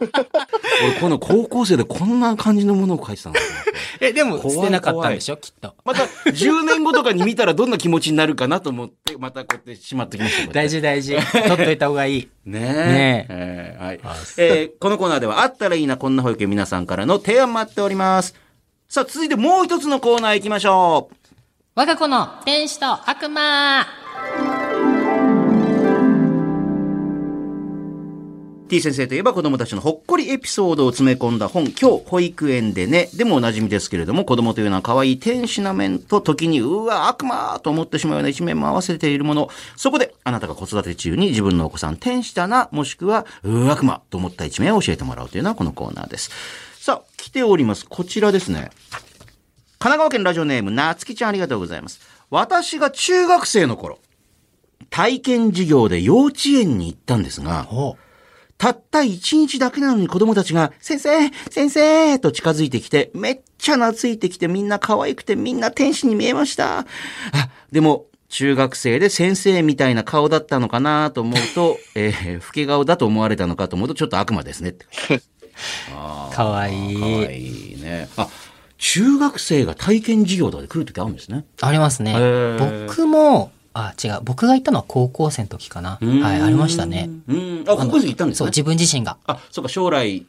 [0.83, 3.35] 俺、この高校生でこんな感じのものを書いてたの
[4.01, 5.37] え、でも捨てなかったんでしょ？
[5.37, 5.75] きっと。
[5.85, 10.51] また、10年後とかに見たらどんな気持ちになるかなと思って、またこうやってしまってきました。
[10.53, 11.15] 大事大事。
[11.15, 12.29] 取っといた方がいい。
[12.45, 12.63] ねえ。
[12.63, 14.15] ねえーはいあ。
[14.37, 18.33] えーこのコーナーでは、あったらいいな、こんな保育園皆さんからの提案待っております。
[18.89, 21.15] さあ、続いてもう一つのコーナー行きましょう。
[21.75, 23.85] 我が子の天使と悪魔
[28.71, 39.49] T 先生といえば子供たちのほっこりエピソードを詰め込んだ本、今日保育園でね、でもおなじみですけれども、子供というのは可愛い天使な面と時にうわ、悪魔と思ってしまうような一面も合わせているもの。
[39.75, 46.31] そこであなたが子育て中に自分のお子さん天使だな、もしくはうわ、悪魔と思った一面を教えてもらうというのはこのコーナーです。
[46.79, 47.85] さあ、来ております。
[47.85, 48.71] こちらですね。
[49.79, 51.99] 神奈川県ラジオネーム、なつきちゃんありがとうございます。
[52.29, 53.99] 私が中学生の頃、
[54.89, 57.67] 体験授業で幼稚園に行ったんですが、
[58.61, 66.81] たった一日だけなのに子供たちが、先生先生と近づいてきて、めっちゃ懐いてきてみんな可愛くてみんな天使に見えました。
[66.81, 66.85] あ、
[67.71, 74.85] でも、中学生で先生みたいな顔だったのかなと思うと、 えー、老け顔だと思われたのかと思うとちょっと悪魔ですねって。
[76.31, 77.27] かわい可い。
[77.27, 78.09] 愛いね。
[78.15, 78.27] あ、
[78.77, 81.45] 中学生が体験授業とかで来るときあるんですね。
[81.61, 82.13] ありますね。
[82.85, 84.19] 僕も、あ、違う。
[84.23, 85.99] 僕が行ったのは高校生の時かな。
[86.01, 87.09] はい、ありましたね。
[87.27, 87.63] うん。
[87.67, 88.49] あ、高校生行ったんですそう、ね。
[88.49, 89.17] 自分自身が。
[89.25, 90.25] あ、そうか、将来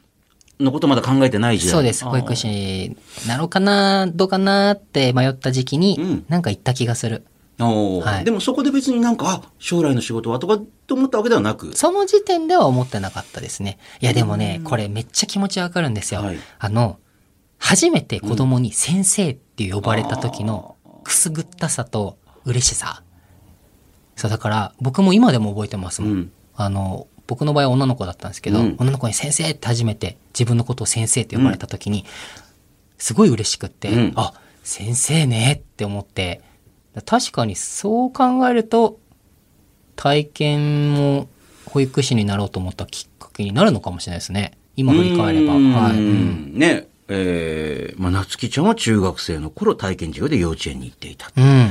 [0.59, 1.71] のことまだ考えてない時代。
[1.73, 2.05] そうです。
[2.05, 7.25] 保育士になろうかな、どうかなって迷った時期に、うんなんか行った気がする。
[7.59, 11.75] はいでもそこで別になんか、あ、将来の仕事はとかって思ったわけではなく？
[11.77, 13.77] その時点では思ってなかったですね。
[14.01, 16.21] いや、でもね、これめっちゃ気持ちわかるんですよ。
[16.21, 16.97] はいあの、
[17.59, 23.03] 初めて子供に先生って呼ばれた時のくすぐったさと嬉しさ。
[24.15, 26.11] そう、だから僕も今でも覚えてますもん。
[26.11, 32.05] うんあの、僕の場合は女の子だったんですけど、うん女の子に先生って初めて自分のことを先生って呼ばれた時に、
[32.97, 34.33] すごい嬉しくって、うんあ、
[34.63, 36.41] 先生ねって思って、
[37.05, 38.99] 確かにそう考えると、
[39.95, 41.27] 体験も
[41.65, 44.57] 保育士になろうと思ったきっかけになるのかもしれないですね。
[44.75, 45.53] 今振り返れば。
[45.55, 45.97] うんはい。
[45.97, 51.31] うんね、えー、まあ、夏希ちゃんは中学生の頃体験授業で幼稚園に行っていた。
[51.35, 51.69] うん。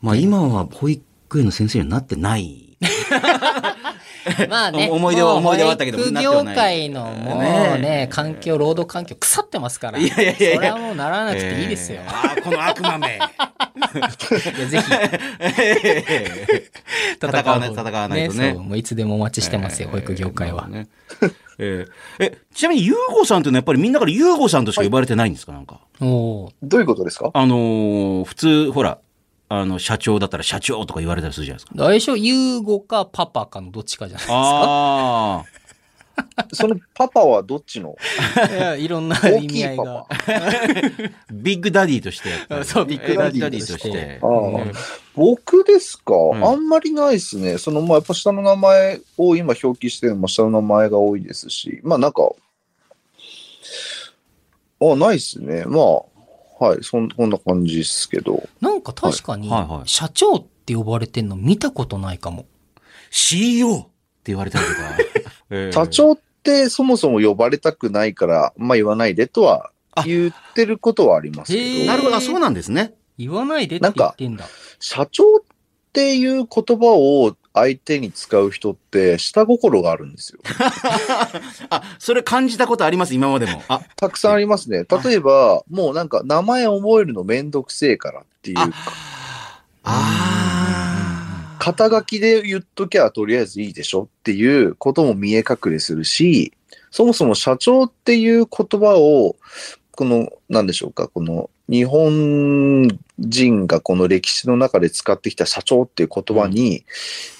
[0.00, 1.02] まあ、今は保育
[1.38, 2.66] 園の先生になってない。
[4.48, 4.88] まあね。
[4.90, 9.98] 思い出はもう思い出はあったけど保育なってはない業界のもうねね、環境、労働環境腐ってますから。
[9.98, 12.00] いやいやいやそれはもうならなくていいですよ。
[12.02, 13.18] えーあーこの悪魔め。
[13.20, 14.84] いやぜひ、
[17.20, 18.52] 戦わない、戦わないとね。
[18.54, 20.68] もういつでもお待ちしてますよ、保育業界は。
[20.68, 20.88] ね。
[21.58, 21.92] えー
[22.24, 25.80] え、ちなみに、ゆうごさんっていうのはやっぱりみんなからゆうごさんとしか呼ばれてないんですかなんか？
[26.00, 27.30] おーどういうことですか？
[27.34, 28.98] あのー普通、ほら、
[29.52, 31.84] あの、社長だったら社長とか言われたりするじゃないですか。
[31.84, 34.34] 最初、ユーゴかパパかのどっちかじゃないですか？
[34.36, 35.44] あ
[36.52, 37.96] そのパパはどっちの？
[38.48, 40.06] いや、いろんな大意味合いきいパが
[41.32, 42.28] ビッグダディとして。
[42.62, 44.64] そうビッグダディとしてああ
[45.16, 47.58] 僕ですか、んあんまりないですね。
[47.58, 52.30] その、まあ、やっぱ下の名前を今表記してるのも下の名前が多いですし、まあなんか、
[54.80, 55.64] あ、ないですね。
[55.66, 58.48] まあ、はい、そんこんな感じですけど。
[58.84, 62.46] なんか確かにはいはいは、い社長って呼ばれてんの見たことないかも。
[63.10, 63.90] CEO って
[64.26, 64.78] 言われたりとか。
[65.50, 72.94] えー社長ってそもそも呼ばれたくないから、まあ言わないでとはあ言ってることはありますけど、なるほど、あそうなんですね。
[73.18, 74.46] 言わないでって言ってんだ。
[74.78, 75.40] 社長っ
[75.92, 80.40] ていう言葉を相手に使う人って下心があるんですよ。
[81.68, 83.62] あ、それ感じたことあります、今までも。
[83.68, 84.84] あ、たくさんありますね。
[85.04, 88.72] 例えば、もうなんか名前覚えるのめんどくせえからっていうか、
[89.82, 96.52] あ肩書きで言っときゃとりあえずいいでしょっていうことも見え隠れするし、
[96.90, 99.36] そもそも社長っていう言葉を、
[99.92, 106.84] この、なんでしょうか、この日本人がこの歴史の中で使ってきた社長っていう言葉に、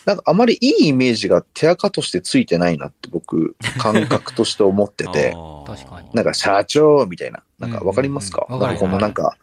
[0.07, 5.35] なんかあまりいいイメージが手垢としてついてないなって僕、感覚として思ってて、
[5.67, 6.11] 確かに。
[6.15, 8.55] なんか社長みたいな、なんかわかりますか、うん。
[8.55, 9.37] うんなんかこのなんか、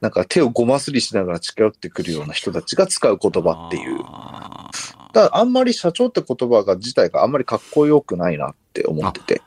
[0.00, 3.98] なんか手をごますりしながら近寄ってくるような人たちが使う言葉っていう。
[3.98, 9.42] だからあんまり社長って言葉が自体があんまりかっこよくないなって思ってて、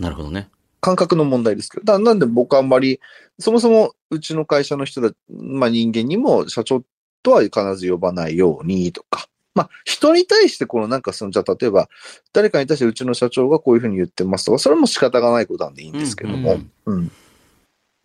[0.00, 0.48] なるほどね。
[0.84, 3.00] 感覚の問題ですけど、だなんで僕あんまり、
[3.38, 6.84] そもそもうちの会社の人だ、まあ人間にも社長
[7.22, 11.88] とは必ず呼ばないようにとか、まあ人に対してこのなんかその、じゃあ例えば
[12.34, 17.10] 誰かに対してうちの社長がこういうふうに言ってますとか、それも仕方がないことなんでいいんですけども、うんうん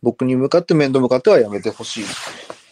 [0.01, 2.05] 僕に向かって面と向かってはやめてほしい。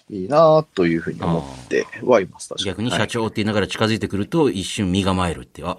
[0.10, 2.54] いいなというふうに思ってはいます。
[2.64, 2.90] 逆に。
[2.90, 5.78] はい社長って言いながら近づいてくると一瞬身構えるって、 あ、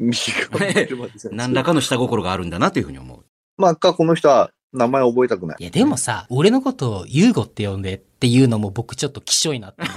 [0.00, 0.18] 右
[0.50, 3.24] 側にいるまで何らかの下心があるんだなというふうに思う。
[3.56, 5.56] まあ、か、この人は名前覚えたくない。
[5.58, 9.82] いや、でもさ、俺のことをユーゴって呼んでっていうのも僕ちょっときしょいなって。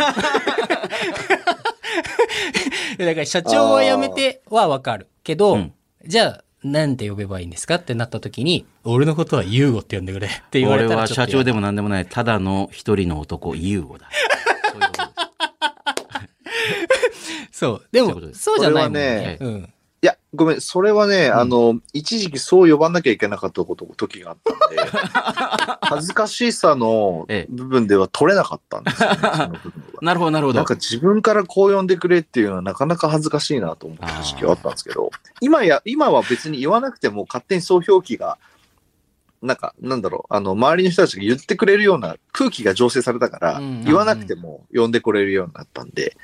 [3.03, 5.07] だから社長はやめてはわかる。
[5.23, 5.73] けど、うん
[6.05, 14.09] じゃあ、なんて呼べばいいんですかってなった時に、俺のことはユーゴって呼んでくれって言われ俺たらちょっとは社長でも何でもない、ただの一人の男、ユーゴだ。
[17.51, 18.59] そういうことですそう。
[18.61, 19.37] でもそうじゃないもんこれはね。
[19.41, 19.73] うん。
[20.01, 24.77] いや、ごめん、それはね、あの、一時期そう呼ばなきゃいけなかったこと、時があったんで、
[25.81, 29.99] 恥ずかしさのええ部分では取れなかったんですよね、その部分は。
[30.01, 30.65] なるほど、なるほどなん。
[30.65, 38.37] か自分からこう呼んでくれっていうのはなかなか恥ずかしいなと思った時期はあったんですけど、今や、今は別に言わなくても勝手に総表記が、
[39.41, 46.15] なんか、なんだろう、あの、周りの人たちが言ってくれるような空気が醸成されたからうんうんうん、言わなくても呼んでくれるようになったんで、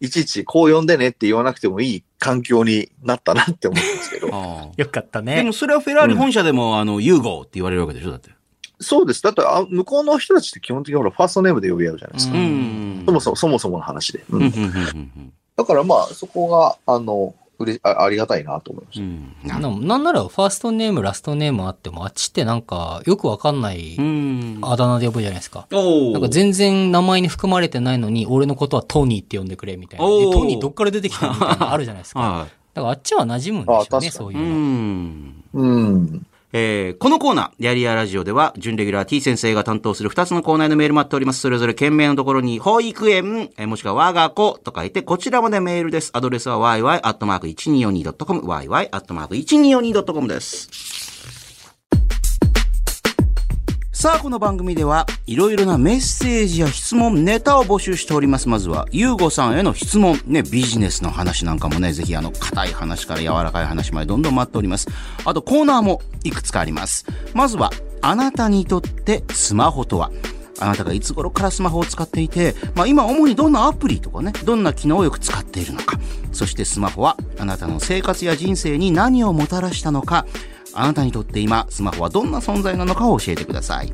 [0.00, 4.28] いちいちこう呼んでねって言わなくてもいい環境になったなって思うんですけど、
[4.76, 5.52] よかったねでも。
[5.52, 8.30] それはフェラーリ本社でも、あの、ユーゴって言われるわけでしょだって。
[8.78, 9.22] そうです。
[9.22, 12.36] だってあ、向こうの人たちって基本的にほら、ファーストネームで呼び合うじゃないですか。
[12.36, 14.24] うんそもそも、そもそもの話で。
[14.28, 14.68] うんうん、うん、うんう
[14.98, 19.34] んだからまあ、そこが、あの、うれあありがたいなと思いましうん。
[19.48, 19.56] た。
[19.56, 19.62] うん。
[19.62, 24.58] ななんならファーストネーム、ラストネームあっても、あっちってなんかよくわかんないうん。
[24.62, 25.66] あだ名で呼ぶじゃないですか。
[25.72, 30.06] おなんか全然名前に含まれてないのに、俺のことはトニーって呼んでくれみたいな。
[30.06, 32.20] トニーどっから出てきたのみたいなのあるじゃないですか。
[32.20, 34.10] はだからあっちは馴染むんでしょうね。
[34.10, 34.48] そういううの。
[34.54, 35.44] ん。
[35.54, 36.26] うん。
[36.52, 41.40] えーこのコーナー、やりやラジオでは、準レギュラー T 先生が担当する2つのコーナーのメール待っております。
[41.40, 46.10] それぞれ件名のところに、保育園、えーもしくは我が子と書いて、こちらまでメールです。
[46.14, 51.45] アドレスは yy.1242.com、yy.1242.com です。
[53.98, 58.46] さあ、この番組では、いろいろなメッセージや質問、ネタを募集しております。
[58.46, 64.86] まずは、ゆうごさんへの質問、ね、ビジネスの話なんかもね、ぜひあの、硬い話から柔らかい話までどんどん待っております。
[65.24, 67.06] あと、コーナーもいくつかあります。
[67.32, 67.70] まずは、
[68.02, 70.10] あなたにとってスマホとは？
[70.60, 75.98] あなたがいつ頃からスマホを使っていて、まあ今主にどんなアプリとかね、どんな機能をよく使っているのか、
[76.32, 80.26] そしてスマホはあなたの生活や人生に何をもたらしたのか、
[80.76, 83.92] あなたにとって今、スマホはどんな存在なのかを教えてください。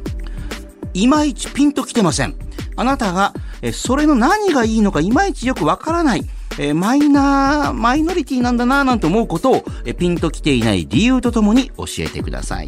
[0.95, 2.35] いまいちピンときてません。
[2.77, 6.25] あなたが、えそれの何がいいのかいまいちよくわからない。
[6.59, 12.67] えマイナー、マイノリティなんだなぁなんて思うことを、えピンときていない理由とともに教えてください。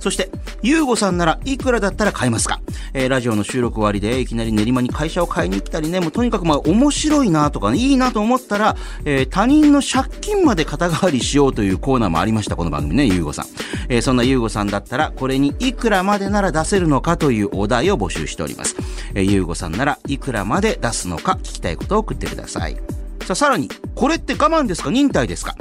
[0.00, 0.30] そして、
[0.62, 2.60] ゆうごさんならいくらだったら買えますか？
[2.94, 13.46] えーラジオの収録終わりでいきなり練馬に会社を買いに来たりね、もうとにかくまあ面白いなとか、ね、いいなと思ったら、えー他人の借金まで肩代わりしようというコーナーもありました、この番組ね、ゆうごさん。
[13.88, 18.76] えーそんなゆうごさんだったら、これにいくらまでなら出せるのかというお題を募集しております。
[19.14, 22.76] えーゆうごさんならいくらまで出すのか聞きたいことを送ってください。
[23.24, 24.90] さあ、さらに、これって我慢ですか？
[24.90, 25.54] 忍耐ですか？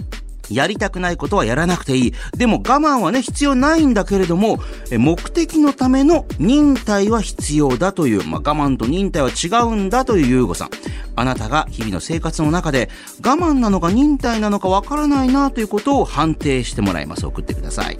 [0.49, 2.13] やりたくないことはやらなくていい。
[2.37, 4.59] でも我慢はね、必要ないんだけれども、
[4.91, 10.69] 目的のための忍耐は必要だという、まあ、我慢と忍耐は違うんだというゆうごさん。
[11.15, 12.89] あなたが日々の生活の中で
[13.25, 17.25] 我慢なのか忍耐なのかわからないなということを判定してもらいます。
[17.25, 17.99] 送ってください。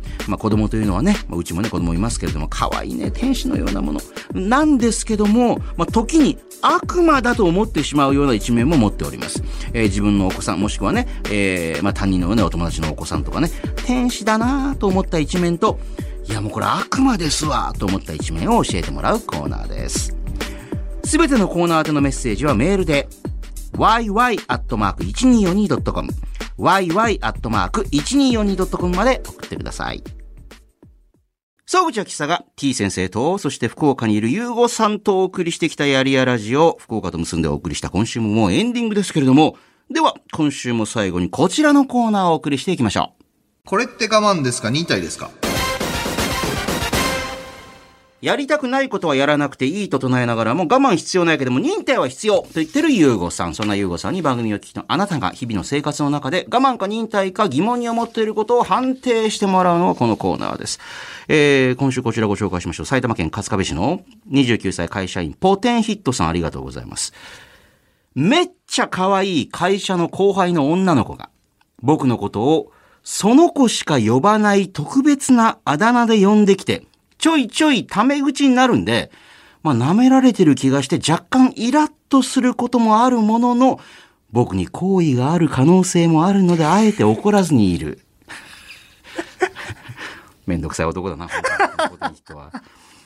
[0.27, 4.01] まあ子供というのはね、まあうちもね子供いますけれども、可愛いね、天使のようなもの。
[4.33, 9.43] なんですけども、まあ時に悪魔だと思ってしまうような一面も持っております。
[9.73, 13.49] えー自分のお子さん、もしくはね、えーまあ他人のね、お友達のお子さんとかね、
[13.85, 15.79] 天使だなぁと思った一面と、
[16.27, 20.15] いやもうこれ悪魔ですわと思った一面を教えてもらうコーナーです。
[21.03, 23.07] すべてのコーナー宛てのメッセージはメールで、
[23.73, 26.09] yy.1242.com
[26.61, 30.03] yy.1242.com まで送ってください。
[31.65, 39.55] 総口秋さが T 先生と、そして福岡にいるゆうごさんとお送りしてきたやりやラジオ、福岡と結んでお送りした今週ももうエンディングですけれども、
[39.89, 43.23] では、今週も最後にこちらのコーナーをお送りしていきましょう。
[43.65, 44.69] これって我慢ですか？
[44.69, 45.31] 忍耐ですか？
[48.21, 53.55] やりたくないことはやらなくていいと唱えながらも我慢必要ないけども忍耐は必要と言ってるゆうごさん。
[53.55, 60.79] そんなゆうごさんに番組を聞きのあなたが日々の生活の中で我慢か忍耐か疑問に思っていることを判定してもらうのがこのコーナーです。
[61.27, 62.85] えー、今週こちらご紹介しましょう。
[62.85, 67.13] 埼玉県春日部市の29歳会社員ポテンヒットさんありがとうございます。
[68.13, 71.29] めっちゃ可愛い会社の後輩の女の子が
[71.81, 72.71] 僕のことを
[73.03, 76.85] その子しか呼ばない特別なあだ名で呼んできて
[77.21, 79.11] ちょいちょいタメ口になるんで、
[79.61, 83.79] まあ舐められてる気がして若干イラッとすることもあるものの
[84.31, 87.99] 僕に好意がある可能性もあるのであえて怒らずにいる。
[90.47, 91.41] めんどくさい男だな、本
[91.77, 92.51] 当にこの人は。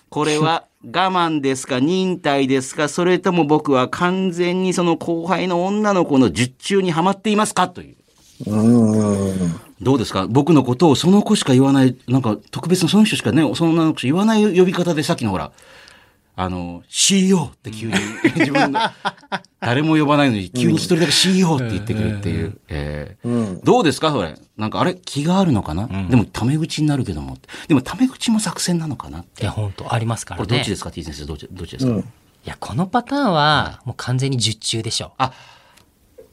[0.08, 7.96] これは我慢ですか忍耐ですかそれとも僕は完全にその後輩の女の子の術中にはまっていますかという。
[8.48, 9.65] うん。
[9.82, 10.28] どうですか？
[10.28, 15.52] 僕のことをその子しか言わない、なんか特別なその人しかね、その女の子しか言わない呼び方でさっきのほら、
[16.38, 17.94] あの、CEO って急に
[18.36, 18.80] 自分の、
[19.62, 22.58] 誰も呼ばないのに急に一人だけ CEO って言ってくるっていう。
[22.68, 23.60] えーうん。
[23.64, 24.12] どうですか？
[24.12, 24.36] それ。
[24.58, 24.96] なんかあれ？
[24.96, 27.38] 気があるのかな、でもタメ口になるけども。
[27.68, 30.46] でもタメ口も作戦なのかないや、本当ありますからね。
[30.46, 32.00] これどっちですか ?T 先生どっちどっちですか、うん。
[32.00, 32.04] い
[32.46, 35.14] や、このパターンは、もう完全に術中でしょ。
[35.18, 35.32] あ、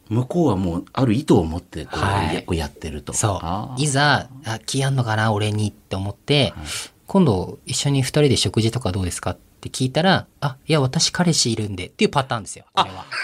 [0.09, 3.13] 向こうはもうある意図を持ってこう,、はいやこうやってると。
[3.13, 3.81] そあう。
[3.81, 6.53] いざ、あ、気あんのかな、俺にって思って、
[7.07, 12.65] 今度一緒に二人で食事とかどうですかって聞いたら、あ、いや、私彼氏いるんでっていうパターンですよ。
[12.75, 13.05] これは。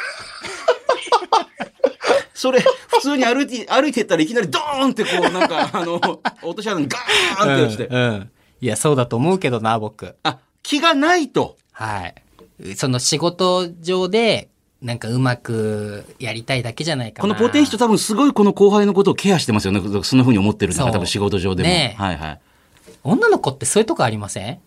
[2.34, 5.96] それ、普通に歩いて、歩いてったらいきなりドーンってこう、なんか、 あの、
[6.42, 7.86] 落とし穴にガーンって落ちて。
[7.88, 10.16] うんうんいや、そうだと思うけどな、僕。
[10.24, 11.56] あ、気がないと。
[11.70, 12.74] はい。
[12.74, 14.48] その仕事上で、
[14.82, 17.34] なんかうまくやりたいだけじゃないかな。
[17.34, 19.80] このポテンヒト多分すごいこの後輩のことをケアしてますよね。
[20.04, 21.68] そんな風に思ってるのがそう多分仕事上でも。
[21.68, 22.40] ねえはいはい。
[23.02, 24.58] 女の子ってそういうとこありません？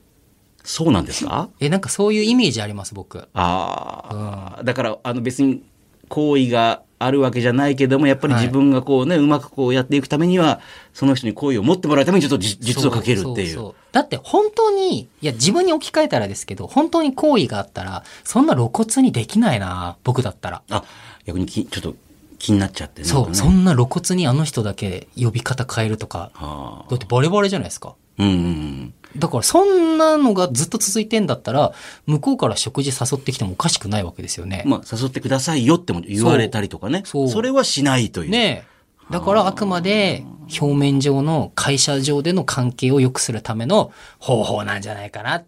[0.63, 1.49] そうなんですか？
[1.61, 3.27] え、なんかそういうイメージあります、僕。
[3.33, 5.63] ああ、だから、あの別に
[6.09, 10.59] 行為があるわけじゃないけども、やっぱり自分がこうね、うまくこうやっていくためには、
[10.93, 13.47] その人に好意を持ってもらうためにちょっとじ実をかけるっていう。
[13.49, 20.61] そそそだって本当に、いや自分に置き換えたらですけど、本当に好意があったら、そんな露骨にできないな、僕だったら。
[20.69, 20.83] あ、
[21.25, 21.95] 逆にきちょっと
[22.37, 23.07] 気になっちゃってね。
[23.07, 27.95] そう、そんな露骨にあの人だけ呼び方変えるとか、あだってバレバレじゃないですか。
[28.17, 28.93] ーうんうんうん。
[29.17, 31.73] だからそんなのがずっと続いてんだったら、
[32.05, 34.63] 向こうから食事誘ってきてもおかしくないわけですよね。
[34.65, 37.03] まあ、誘ってくださいよっても言われたりとかね。
[37.05, 38.29] そうそれはしないという。
[38.31, 38.71] ねえ。
[39.11, 40.23] だからあくまで
[40.61, 45.47] 表面上の会社上での関係を良くするための方法なんじゃないかなって、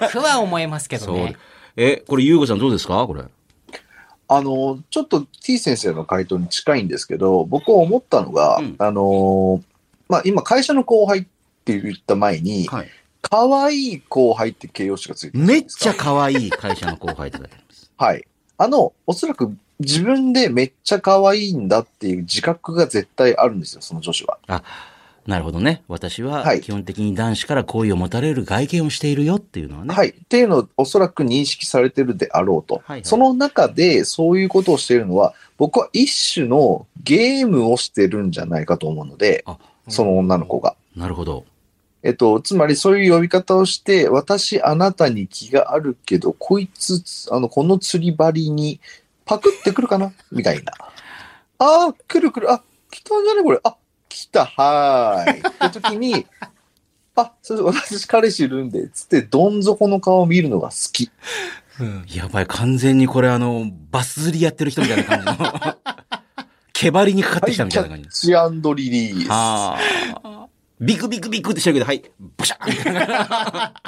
[0.00, 1.36] 僕は思いますけど そうね。。
[1.76, 3.06] え、これ、ゆうごさんどうですか？
[3.06, 3.22] これ。
[4.30, 9.62] あの、ちょっと T 先生の回答に近いんですけど、僕は思ったのが、うんあの、
[10.08, 11.24] まあ、今会社の後輩っ
[11.68, 12.88] て言った前に、はい。
[13.20, 17.90] 可愛い後輩って形容詞がついてるめっちゃ可愛い会社の後輩って書いてあります。
[17.96, 18.24] はい。
[18.56, 24.38] あの、おそらく自分でめっちゃ可愛いんだっていう自覚が絶対あるんですよ、その女子は。
[24.46, 24.62] あ、
[25.26, 25.82] なるほどね。
[25.88, 29.94] 私ははい基本的に男子から好意を持たれる外見をしているよっていうのはね。
[29.94, 30.08] はい。
[30.08, 32.76] っていうのをおそらく認識されてるであろうと。
[32.76, 39.58] はいはいその中でそういうことをしているのは、僕は一種のゲームをしてるんじゃないかと思うので、あ
[39.88, 40.76] その女の子が。
[40.96, 41.44] なるほど。
[42.02, 48.80] えっと、つまりそういう呼び方をして、私あなたに気があるけど、こいつ、あの、この釣り針に
[49.24, 50.12] パクってくるかな？
[50.30, 50.72] みたいな。
[51.58, 52.52] ああ、来る来る。
[52.52, 53.60] あ、来たんじゃねこれ？
[53.64, 53.76] あ、
[54.08, 55.40] 来た、はーい。
[55.40, 56.26] って時に、
[57.16, 61.10] あ、それ私彼氏いるんで、つって、どん底の顔を見るのが好き。
[61.80, 65.36] うんやばい、完全にこれあの、バス釣りやってる人みたいな感じの。
[66.72, 68.08] 毛張りにかかってきたみたいな感じ。
[68.08, 69.28] キャッチリリース。
[69.30, 69.76] あ
[70.22, 70.48] あ。
[70.80, 72.02] ビクビクビクってしてるけど、はい、
[72.36, 73.74] ブシャーみたいな。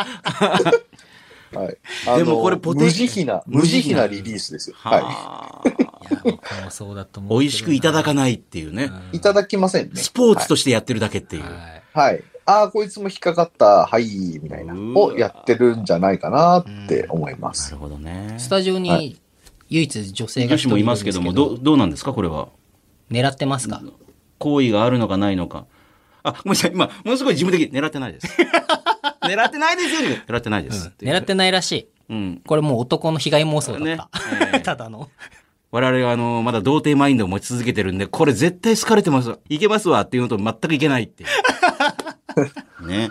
[1.53, 2.19] はい。
[2.19, 4.77] でもこれポテ無慈悲な、無慈悲なリリースですよ。
[4.79, 5.69] ははあ。
[5.69, 5.73] い
[6.15, 7.41] や、僕もそうだと思う。
[7.41, 8.91] 美味しくいただかないっていうね。
[9.13, 9.17] い。
[9.17, 9.93] いただきませんね。
[9.97, 11.43] スポーツとしてやってるだけっていう。
[11.43, 12.23] はいはい。
[12.47, 17.73] ああ、こいつも引っかかった、はい、みたいな、をやってるんじゃないかなって思います。
[17.73, 18.35] なるほどね。
[18.39, 19.21] スタジオはに
[19.69, 22.49] 唯一女性が女子も一人いますけども、どう、どうなんですかこれは。
[23.11, 23.83] 狙ってますか？
[24.39, 25.67] 好意があるのかないのか。
[26.23, 26.73] あ、ごめんなさい。
[26.73, 28.27] 今、ものすごい自分的に狙ってないです。
[29.23, 30.17] 狙ってないですよ。
[30.27, 30.93] 狙ってないです。
[31.01, 31.89] 狙ってないらしい。
[32.09, 32.43] うん。
[32.47, 33.85] これもう男の被害妄想だった。
[33.85, 33.99] ね
[34.55, 35.09] ええただの。
[35.71, 39.39] 我々はあの、まだ童貞マインドを持ち続けてるんで、これ絶対好かれてます。
[39.49, 41.27] いけますわっていうのと全くいけないってい
[42.81, 42.87] う。
[42.87, 43.11] ね。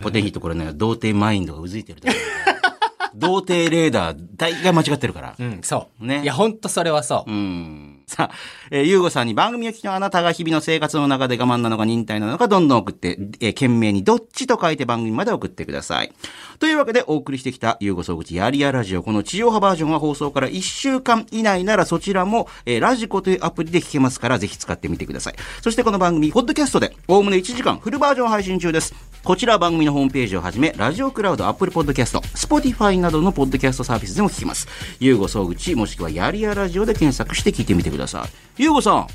[0.00, 2.66] ポテンヒットこれね、童貞マインドがうずいてるだけだから
[3.14, 5.34] 童貞レーダー、大概間違ってるから。
[5.38, 6.06] うん、そう。
[6.06, 7.30] ねいや、ほんとそれはそう。
[7.30, 7.85] うん。
[8.08, 8.34] さあ、
[8.70, 16.12] えー、ゆうごさんに番組を聞きのあなたが日々の生活の中で我慢なのか忍耐なのかどんどん送って、えー、懸命にどっちと書いて番組まで送ってください。
[16.60, 19.02] というわけでお送りしてきたゆうご総口やりやラジオ。
[19.02, 25.34] この地上波バージョンは放送から1週間以内ならそちらも、えー、ラジコというアプリで聞けますからぜひ使ってみてください。
[25.60, 28.94] そしてこの番組、ポッドキャストでおおむね1時間フルバージョン配信中です。
[29.26, 34.68] こちらは番組のホームページをはじめ、ラジオクラウド、アップルポッドキャスト、スポティファイなどのポッドキャストサービスでも聞けます。
[35.00, 38.62] ゆうご総口、もしくはやりやラジオで検索して聞いてみてください。
[38.62, 39.08] ゆうごさん、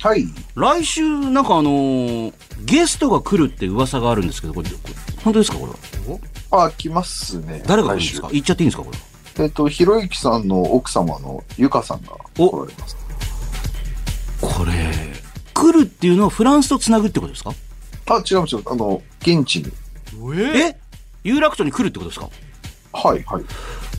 [0.00, 0.24] はい。
[0.54, 2.32] 来週なんかあのー
[2.64, 5.72] ゲストが来るって噂があるんですけど、これ、これ本当ですかこれ
[6.50, 6.64] は？
[6.64, 7.62] あ、来ますね。
[7.66, 8.28] 誰が来るんですか？
[8.28, 8.96] 来言っちゃっていいんですかこれ。
[8.96, 12.96] 週えっと、ひろゆきさんの奥様のゆかさんがお来られます。
[14.40, 14.72] これ、
[15.52, 17.52] 来るっていうのはフランスとつなぐってことですか？
[18.08, 18.62] あ、違う違う。
[18.66, 19.72] あの、現地に。
[20.34, 20.76] え？
[21.24, 22.28] 有楽町に来るってことですか？
[22.92, 23.44] はいはい。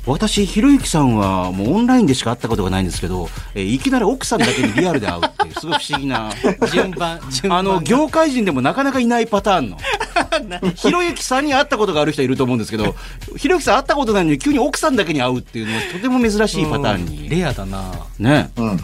[0.05, 6.31] 私、ひろゆきさんはもうオンラインでしか会ったことがないんですけど、えーいきなり奥さんだけにリアルで会うっていう、すごい不思議な。
[6.71, 7.57] 順番、順番が。
[7.57, 9.77] あの、 業界人でもなかなかいないパターンの。
[10.75, 12.95] ひろゆきさんに会ったことがある人いると思うんですけど、
[13.37, 17.29] ひろゆきさん会ったことないのに急に奥さんだけに会うっていうのはとても珍しいパターンうんに。
[17.29, 18.49] レアだなね。
[18.55, 18.79] うん。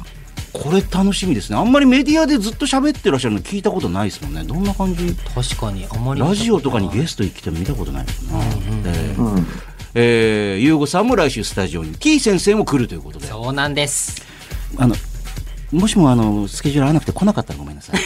[0.63, 1.57] これ楽しみですね。
[1.57, 4.43] あんまりメディアでずっと喋ってらっしゃるの聞いたことないですもんね。
[4.43, 5.15] どんな感じ？
[5.35, 6.21] 確かに、あまり。
[6.21, 8.89] ラジオとかにゲストに来ても見たことないもんな。
[8.89, 9.47] えーうん。
[9.95, 13.27] えー、ゆうごさんも来週スタジオに、T 先生も来るということで。
[13.27, 14.21] そうなんです。
[14.77, 14.95] あの、
[15.71, 17.99] もしもあの、スケジュール合わなくて来なかったらごめんなさい。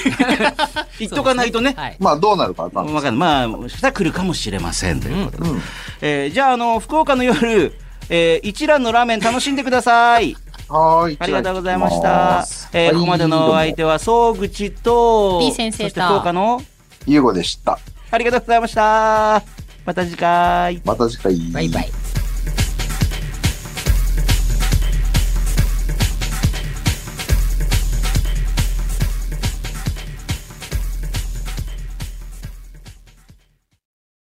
[0.99, 1.73] 言っとかないとね。
[1.77, 1.95] はい。
[1.99, 3.19] まあ、どうなるかわかんないわかんない。
[3.19, 5.49] まあ、もしかしたら来るかもしれませんということで。
[5.49, 5.61] うん。
[6.01, 7.73] えーじゃあ、あの、福岡の夜、
[8.09, 10.35] えー一蘭のラーメン楽しんでください。
[10.69, 11.17] はーい。
[11.19, 12.45] ありがとうございました。
[12.73, 16.61] えーここまでのお相手は、総口と、T 先生とそして福岡の、
[17.05, 17.79] ゆうごでした。
[18.11, 19.43] ありがとうございました。
[19.85, 20.81] また次回。
[20.85, 21.35] また次回。
[21.51, 21.98] バイバイ。